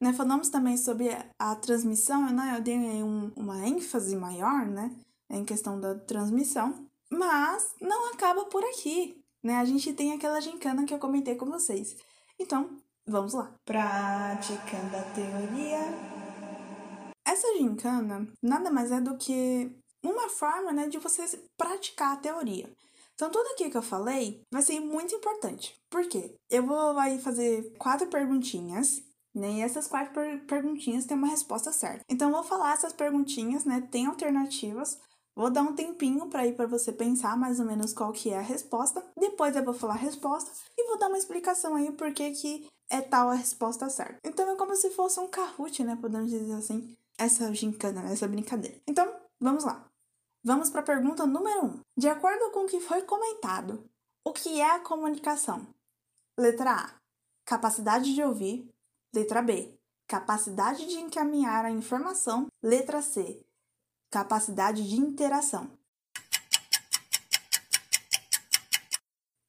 né? 0.00 0.12
Falamos 0.14 0.48
também 0.48 0.76
sobre 0.76 1.08
a, 1.38 1.54
transmissão, 1.56 2.30
né? 2.32 2.54
Eu 2.56 2.62
dei 2.62 2.78
um, 3.02 3.30
uma 3.36 3.66
ênfase 3.66 4.16
maior, 4.16 4.66
né? 4.66 4.90
Em 5.30 5.44
questão 5.44 5.78
da 5.78 5.94
transmissão. 5.94 6.86
Mas 7.10 7.74
não 7.80 8.12
acaba 8.12 8.46
por 8.46 8.64
aqui, 8.64 9.22
né? 9.42 9.56
A 9.56 9.64
gente 9.64 9.92
tem 9.92 10.12
aquela 10.12 10.40
gincana 10.40 10.84
que 10.84 10.94
eu 10.94 10.98
comentei 10.98 11.34
com 11.34 11.46
vocês. 11.46 11.96
Então, 12.38 12.70
vamos 13.06 13.34
lá. 13.34 13.52
Praticando 13.64 14.96
a 14.96 15.02
teoria. 15.14 16.16
Essa 17.26 17.56
gincana 17.58 18.26
nada 18.42 18.70
mais 18.70 18.92
é 18.92 19.00
do 19.00 19.16
que 19.16 19.70
uma 20.06 20.28
forma, 20.28 20.72
né, 20.72 20.88
de 20.88 20.98
você 20.98 21.24
praticar 21.56 22.14
a 22.14 22.16
teoria. 22.16 22.70
Então, 23.14 23.30
tudo 23.30 23.48
aqui 23.52 23.70
que 23.70 23.76
eu 23.76 23.82
falei 23.82 24.42
vai 24.52 24.60
ser 24.60 24.78
muito 24.78 25.14
importante. 25.14 25.74
Por 25.90 26.06
quê? 26.06 26.34
Eu 26.50 26.66
vou 26.66 26.98
aí 26.98 27.18
fazer 27.18 27.74
quatro 27.78 28.06
perguntinhas, 28.08 29.02
né? 29.34 29.52
E 29.52 29.60
essas 29.62 29.86
quatro 29.86 30.12
per 30.12 30.44
perguntinhas 30.46 31.06
têm 31.06 31.16
uma 31.16 31.26
resposta 31.26 31.72
certa. 31.72 32.02
Então, 32.10 32.30
vou 32.30 32.42
falar 32.42 32.74
essas 32.74 32.92
perguntinhas, 32.92 33.64
né? 33.64 33.88
Tem 33.90 34.06
alternativas. 34.06 34.98
Vou 35.34 35.50
dar 35.50 35.62
um 35.62 35.74
tempinho 35.74 36.28
para 36.28 36.46
ir 36.46 36.54
para 36.56 36.66
você 36.66 36.92
pensar 36.92 37.36
mais 37.36 37.58
ou 37.58 37.66
menos 37.66 37.92
qual 37.92 38.12
que 38.12 38.30
é 38.30 38.38
a 38.38 38.42
resposta. 38.42 39.02
Depois 39.18 39.56
eu 39.56 39.64
vou 39.64 39.74
falar 39.74 39.94
a 39.94 39.98
resposta 39.98 40.50
e 40.76 40.86
vou 40.86 40.98
dar 40.98 41.08
uma 41.08 41.18
explicação 41.18 41.74
aí 41.74 41.92
por 41.92 42.12
que 42.12 42.30
que 42.32 42.66
é 42.90 43.00
tal 43.00 43.28
a 43.28 43.34
resposta 43.34 43.88
certa. 43.90 44.18
Então 44.24 44.50
é 44.50 44.56
como 44.56 44.74
se 44.76 44.90
fosse 44.90 45.20
um 45.20 45.28
Kahoot, 45.28 45.84
né? 45.84 45.98
Podemos 46.00 46.30
dizer 46.30 46.54
assim, 46.54 46.96
essa 47.18 47.52
gincana, 47.52 48.10
essa 48.10 48.28
brincadeira. 48.28 48.80
Então, 48.86 49.10
vamos 49.40 49.64
lá. 49.64 49.85
Vamos 50.46 50.70
para 50.70 50.80
a 50.80 50.84
pergunta 50.84 51.26
número 51.26 51.64
1. 51.64 51.66
Um. 51.66 51.80
De 51.96 52.08
acordo 52.08 52.52
com 52.52 52.60
o 52.60 52.66
que 52.68 52.78
foi 52.78 53.02
comentado, 53.02 53.84
o 54.24 54.32
que 54.32 54.60
é 54.60 54.76
a 54.76 54.78
comunicação? 54.78 55.66
Letra 56.38 56.70
A. 56.70 56.94
Capacidade 57.44 58.14
de 58.14 58.22
ouvir. 58.22 58.72
Letra 59.12 59.42
B. 59.42 59.76
Capacidade 60.06 60.86
de 60.86 61.00
encaminhar 61.00 61.64
a 61.64 61.70
informação. 61.72 62.46
Letra 62.62 63.02
C. 63.02 63.44
Capacidade 64.08 64.88
de 64.88 64.94
interação. 64.94 65.68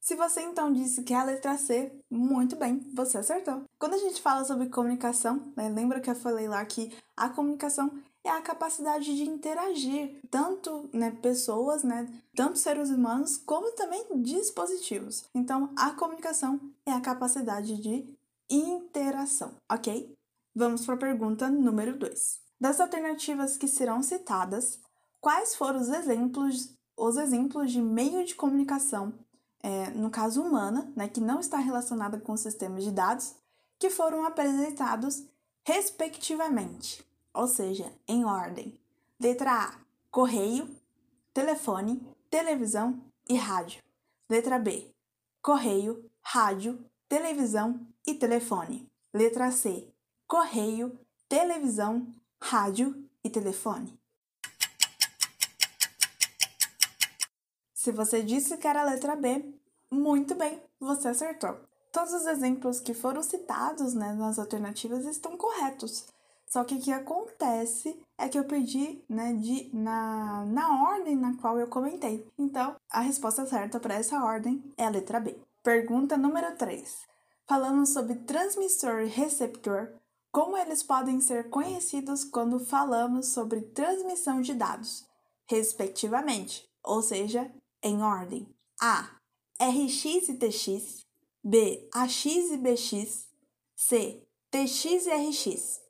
Se 0.00 0.16
você 0.16 0.40
então 0.40 0.72
disse 0.72 1.04
que 1.04 1.14
é 1.14 1.16
a 1.16 1.22
letra 1.22 1.56
C, 1.56 1.92
muito 2.10 2.56
bem, 2.56 2.80
você 2.92 3.18
acertou. 3.18 3.62
Quando 3.78 3.94
a 3.94 3.98
gente 3.98 4.20
fala 4.20 4.44
sobre 4.44 4.68
comunicação, 4.68 5.52
né, 5.56 5.68
lembra 5.68 6.00
que 6.00 6.10
eu 6.10 6.16
falei 6.16 6.48
lá 6.48 6.64
que 6.64 6.92
a 7.16 7.28
comunicação 7.28 8.02
é 8.24 8.30
a 8.30 8.42
capacidade 8.42 9.16
de 9.16 9.22
interagir, 9.22 10.20
tanto 10.30 10.88
né, 10.92 11.10
pessoas, 11.22 11.82
né, 11.82 12.08
tanto 12.34 12.58
seres 12.58 12.90
humanos, 12.90 13.36
como 13.36 13.72
também 13.72 14.04
dispositivos. 14.22 15.24
Então, 15.34 15.72
a 15.76 15.90
comunicação 15.90 16.60
é 16.84 16.92
a 16.92 17.00
capacidade 17.00 17.76
de 17.80 18.06
interação, 18.50 19.54
ok? 19.70 20.14
Vamos 20.54 20.84
para 20.84 20.94
a 20.94 20.98
pergunta 20.98 21.48
número 21.48 21.96
2. 21.96 22.40
Das 22.60 22.80
alternativas 22.80 23.56
que 23.56 23.68
serão 23.68 24.02
citadas, 24.02 24.80
quais 25.20 25.54
foram 25.54 25.80
os 25.80 25.88
exemplos, 25.88 26.74
os 26.96 27.16
exemplos 27.16 27.70
de 27.70 27.80
meio 27.80 28.24
de 28.24 28.34
comunicação, 28.34 29.14
é, 29.62 29.90
no 29.90 30.10
caso 30.10 30.42
humana, 30.42 30.92
né, 30.96 31.08
que 31.08 31.20
não 31.20 31.40
está 31.40 31.58
relacionada 31.58 32.18
com 32.18 32.36
sistemas 32.36 32.84
de 32.84 32.90
dados, 32.90 33.34
que 33.78 33.90
foram 33.90 34.24
apresentados 34.26 35.24
respectivamente? 35.64 37.07
Ou 37.32 37.46
seja, 37.46 37.92
em 38.06 38.24
ordem. 38.24 38.78
Letra 39.20 39.52
A: 39.52 39.78
correio, 40.10 40.68
telefone, 41.32 42.00
televisão 42.30 43.02
e 43.28 43.34
rádio. 43.36 43.82
Letra 44.28 44.58
B: 44.58 44.94
correio, 45.42 46.10
rádio, 46.20 46.84
televisão 47.08 47.86
e 48.06 48.14
telefone. 48.14 48.90
Letra 49.12 49.50
C: 49.50 49.88
correio, 50.26 50.98
televisão, 51.28 52.14
rádio 52.40 53.08
e 53.24 53.30
telefone. 53.30 53.98
Se 57.74 57.92
você 57.92 58.22
disse 58.22 58.58
que 58.58 58.66
era 58.66 58.82
a 58.82 58.84
letra 58.84 59.16
B, 59.16 59.54
muito 59.90 60.34
bem, 60.34 60.60
você 60.78 61.08
acertou. 61.08 61.58
Todos 61.90 62.12
os 62.12 62.26
exemplos 62.26 62.80
que 62.80 62.92
foram 62.92 63.22
citados 63.22 63.94
né, 63.94 64.12
nas 64.12 64.38
alternativas 64.38 65.06
estão 65.06 65.36
corretos. 65.36 66.06
Só 66.48 66.64
que 66.64 66.76
o 66.76 66.80
que 66.80 66.90
acontece 66.90 68.00
é 68.16 68.28
que 68.28 68.38
eu 68.38 68.44
perdi, 68.44 69.04
né, 69.08 69.34
de, 69.34 69.70
na, 69.72 70.44
na 70.46 70.90
ordem 70.90 71.14
na 71.14 71.36
qual 71.36 71.58
eu 71.58 71.68
comentei. 71.68 72.26
Então, 72.38 72.76
a 72.90 73.00
resposta 73.00 73.46
certa 73.46 73.78
para 73.78 73.94
essa 73.94 74.24
ordem 74.24 74.62
é 74.76 74.86
a 74.86 74.90
letra 74.90 75.20
B. 75.20 75.36
Pergunta 75.62 76.16
número 76.16 76.56
3. 76.56 77.06
Falando 77.46 77.86
sobre 77.86 78.14
transmissor 78.14 79.00
e 79.00 79.06
receptor, 79.06 79.92
como 80.32 80.56
eles 80.56 80.82
podem 80.82 81.20
ser 81.20 81.50
conhecidos 81.50 82.24
quando 82.24 82.60
falamos 82.60 83.28
sobre 83.28 83.60
transmissão 83.60 84.40
de 84.40 84.54
dados, 84.54 85.06
respectivamente, 85.46 86.68
ou 86.82 87.02
seja, 87.02 87.50
em 87.82 88.02
ordem: 88.02 88.46
A. 88.80 89.10
RX 89.60 90.28
e 90.28 90.34
TX, 90.34 91.06
B. 91.42 91.88
AX 91.92 92.24
e 92.26 92.56
BX, 92.56 93.28
C. 93.74 94.22
TX 94.50 95.06
e 95.06 95.10
RX. 95.10 95.87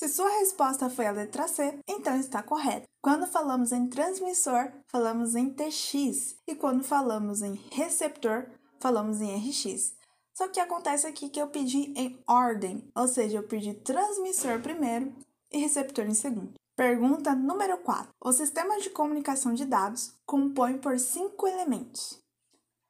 Se 0.00 0.08
sua 0.08 0.30
resposta 0.38 0.88
foi 0.88 1.06
a 1.06 1.12
letra 1.12 1.46
C, 1.46 1.78
então 1.86 2.18
está 2.18 2.42
correto. 2.42 2.88
Quando 3.02 3.26
falamos 3.26 3.70
em 3.70 3.86
transmissor, 3.86 4.72
falamos 4.86 5.34
em 5.34 5.50
TX, 5.50 6.38
e 6.46 6.54
quando 6.54 6.82
falamos 6.82 7.42
em 7.42 7.52
receptor, 7.70 8.46
falamos 8.78 9.20
em 9.20 9.36
RX. 9.36 9.92
Só 10.32 10.48
que 10.48 10.58
acontece 10.58 11.06
aqui 11.06 11.28
que 11.28 11.38
eu 11.38 11.48
pedi 11.48 11.92
em 11.94 12.18
ordem, 12.26 12.90
ou 12.94 13.06
seja, 13.06 13.36
eu 13.36 13.42
pedi 13.42 13.74
transmissor 13.74 14.58
primeiro 14.62 15.14
e 15.52 15.58
receptor 15.58 16.06
em 16.06 16.14
segundo. 16.14 16.54
Pergunta 16.74 17.34
número 17.34 17.76
4. 17.76 18.08
O 18.24 18.32
sistema 18.32 18.80
de 18.80 18.88
comunicação 18.88 19.52
de 19.52 19.66
dados 19.66 20.14
compõe 20.24 20.78
por 20.78 20.98
cinco 20.98 21.46
elementos, 21.46 22.18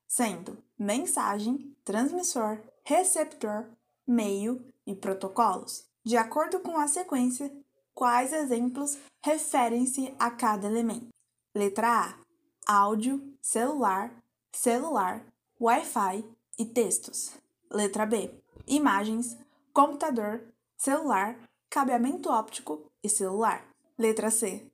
sendo 0.06 0.62
mensagem, 0.78 1.76
transmissor, 1.84 2.60
receptor, 2.84 3.66
meio 4.06 4.64
e 4.86 4.94
protocolos. 4.94 5.89
De 6.02 6.16
acordo 6.16 6.60
com 6.60 6.78
a 6.78 6.88
sequência, 6.88 7.52
quais 7.94 8.32
exemplos 8.32 8.98
referem-se 9.22 10.14
a 10.18 10.30
cada 10.30 10.66
elemento? 10.66 11.08
Letra 11.54 11.88
A: 12.06 12.18
áudio, 12.66 13.36
celular, 13.42 14.10
celular, 14.50 15.22
Wi-Fi 15.60 16.24
e 16.58 16.64
textos. 16.64 17.32
Letra 17.70 18.06
B: 18.06 18.34
imagens, 18.66 19.36
computador, 19.74 20.42
celular, 20.78 21.36
cabeamento 21.68 22.30
óptico 22.30 22.90
e 23.02 23.08
celular. 23.08 23.68
Letra 23.98 24.30
C: 24.30 24.66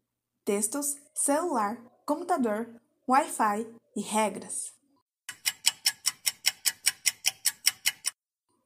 textos, 0.44 0.96
celular, 1.12 1.76
computador, 2.04 2.68
Wi-Fi 3.08 3.66
e 3.96 4.00
regras. 4.00 4.72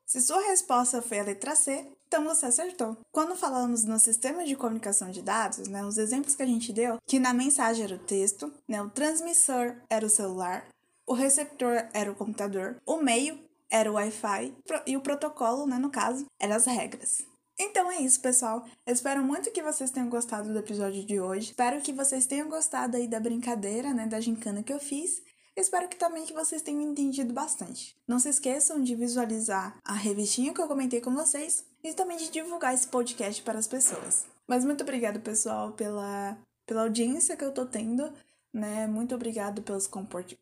Se 0.04 0.20
sua 0.20 0.40
resposta 0.42 1.00
foi 1.00 1.20
a 1.20 1.22
letra 1.22 1.54
C, 1.54 1.90
então 2.10 2.24
você 2.24 2.46
acertou. 2.46 2.96
Quando 3.12 3.36
falamos 3.36 3.84
no 3.84 3.96
sistema 3.96 4.44
de 4.44 4.56
comunicação 4.56 5.12
de 5.12 5.22
dados, 5.22 5.68
né, 5.68 5.84
os 5.84 5.96
exemplos 5.96 6.34
que 6.34 6.42
a 6.42 6.46
gente 6.46 6.72
deu, 6.72 6.98
que 7.06 7.20
na 7.20 7.32
mensagem 7.32 7.84
era 7.84 7.94
o 7.94 7.98
texto, 8.00 8.52
né, 8.68 8.82
o 8.82 8.90
transmissor 8.90 9.76
era 9.88 10.04
o 10.04 10.10
celular, 10.10 10.66
o 11.06 11.14
receptor 11.14 11.86
era 11.94 12.10
o 12.10 12.14
computador, 12.16 12.82
o 12.84 12.96
meio 12.96 13.38
era 13.70 13.88
o 13.88 13.94
Wi-Fi 13.94 14.52
e 14.88 14.96
o 14.96 15.00
protocolo, 15.00 15.68
né, 15.68 15.78
no 15.78 15.88
caso, 15.88 16.26
eram 16.40 16.56
as 16.56 16.66
regras. 16.66 17.22
Então 17.56 17.88
é 17.88 18.00
isso, 18.00 18.20
pessoal. 18.20 18.64
Espero 18.84 19.22
muito 19.22 19.52
que 19.52 19.62
vocês 19.62 19.92
tenham 19.92 20.08
gostado 20.08 20.52
do 20.52 20.58
episódio 20.58 21.06
de 21.06 21.20
hoje. 21.20 21.50
Espero 21.50 21.80
que 21.80 21.92
vocês 21.92 22.26
tenham 22.26 22.48
gostado 22.48 22.96
aí 22.96 23.06
da 23.06 23.20
brincadeira, 23.20 23.94
né, 23.94 24.06
da 24.08 24.18
gincana 24.18 24.64
que 24.64 24.72
eu 24.72 24.80
fiz. 24.80 25.22
Espero 25.60 25.88
que 25.88 25.96
também 25.96 26.24
que 26.24 26.32
vocês 26.32 26.62
tenham 26.62 26.80
entendido 26.80 27.34
bastante. 27.34 27.94
Não 28.08 28.18
se 28.18 28.30
esqueçam 28.30 28.82
de 28.82 28.94
visualizar 28.94 29.78
a 29.84 29.92
revistinha 29.92 30.54
que 30.54 30.60
eu 30.60 30.66
comentei 30.66 31.02
com 31.02 31.14
vocês 31.14 31.64
e 31.84 31.92
também 31.92 32.16
de 32.16 32.30
divulgar 32.30 32.72
esse 32.72 32.86
podcast 32.86 33.42
para 33.42 33.58
as 33.58 33.68
pessoas. 33.68 34.24
Mas 34.48 34.64
muito 34.64 34.82
obrigado, 34.82 35.20
pessoal, 35.20 35.72
pela 35.72 36.36
pela 36.64 36.82
audiência 36.82 37.36
que 37.36 37.44
eu 37.44 37.52
tô 37.52 37.66
tendo, 37.66 38.12
né? 38.52 38.86
Muito 38.86 39.12
obrigado 39.14 39.60
pelos 39.60 39.88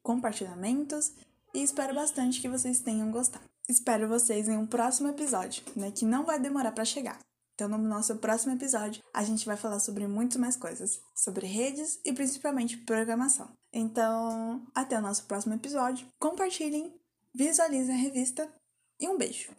compartilhamentos 0.03 1.13
e 1.55 1.63
espero 1.63 1.95
bastante 1.95 2.41
que 2.41 2.49
vocês 2.49 2.81
tenham 2.81 3.11
gostado. 3.11 3.45
Espero 3.67 4.07
vocês 4.07 4.47
em 4.47 4.57
um 4.57 4.67
próximo 4.67 5.09
episódio, 5.09 5.63
né? 5.75 5.91
Que 5.91 6.05
não 6.05 6.25
vai 6.25 6.39
demorar 6.39 6.73
para 6.73 6.85
chegar. 6.85 7.19
Então, 7.59 7.69
no 7.69 7.77
nosso 7.77 8.15
próximo 8.19 8.55
episódio, 8.55 9.03
a 9.13 9.25
gente 9.25 9.45
vai 9.45 9.57
falar 9.57 9.81
sobre 9.81 10.07
muito 10.07 10.39
mais 10.39 10.57
coisas, 10.57 11.01
sobre 11.13 11.45
redes 11.45 11.99
e 12.05 12.13
principalmente 12.13 12.77
programação. 12.77 13.51
Então, 13.73 14.65
até 14.73 14.97
o 14.97 15.03
nosso 15.03 15.25
próximo 15.25 15.55
episódio. 15.55 16.07
Compartilhem, 16.21 16.95
visualizem 17.35 17.97
a 17.97 17.99
revista 17.99 18.49
e 19.01 19.09
um 19.09 19.19
beijo! 19.19 19.51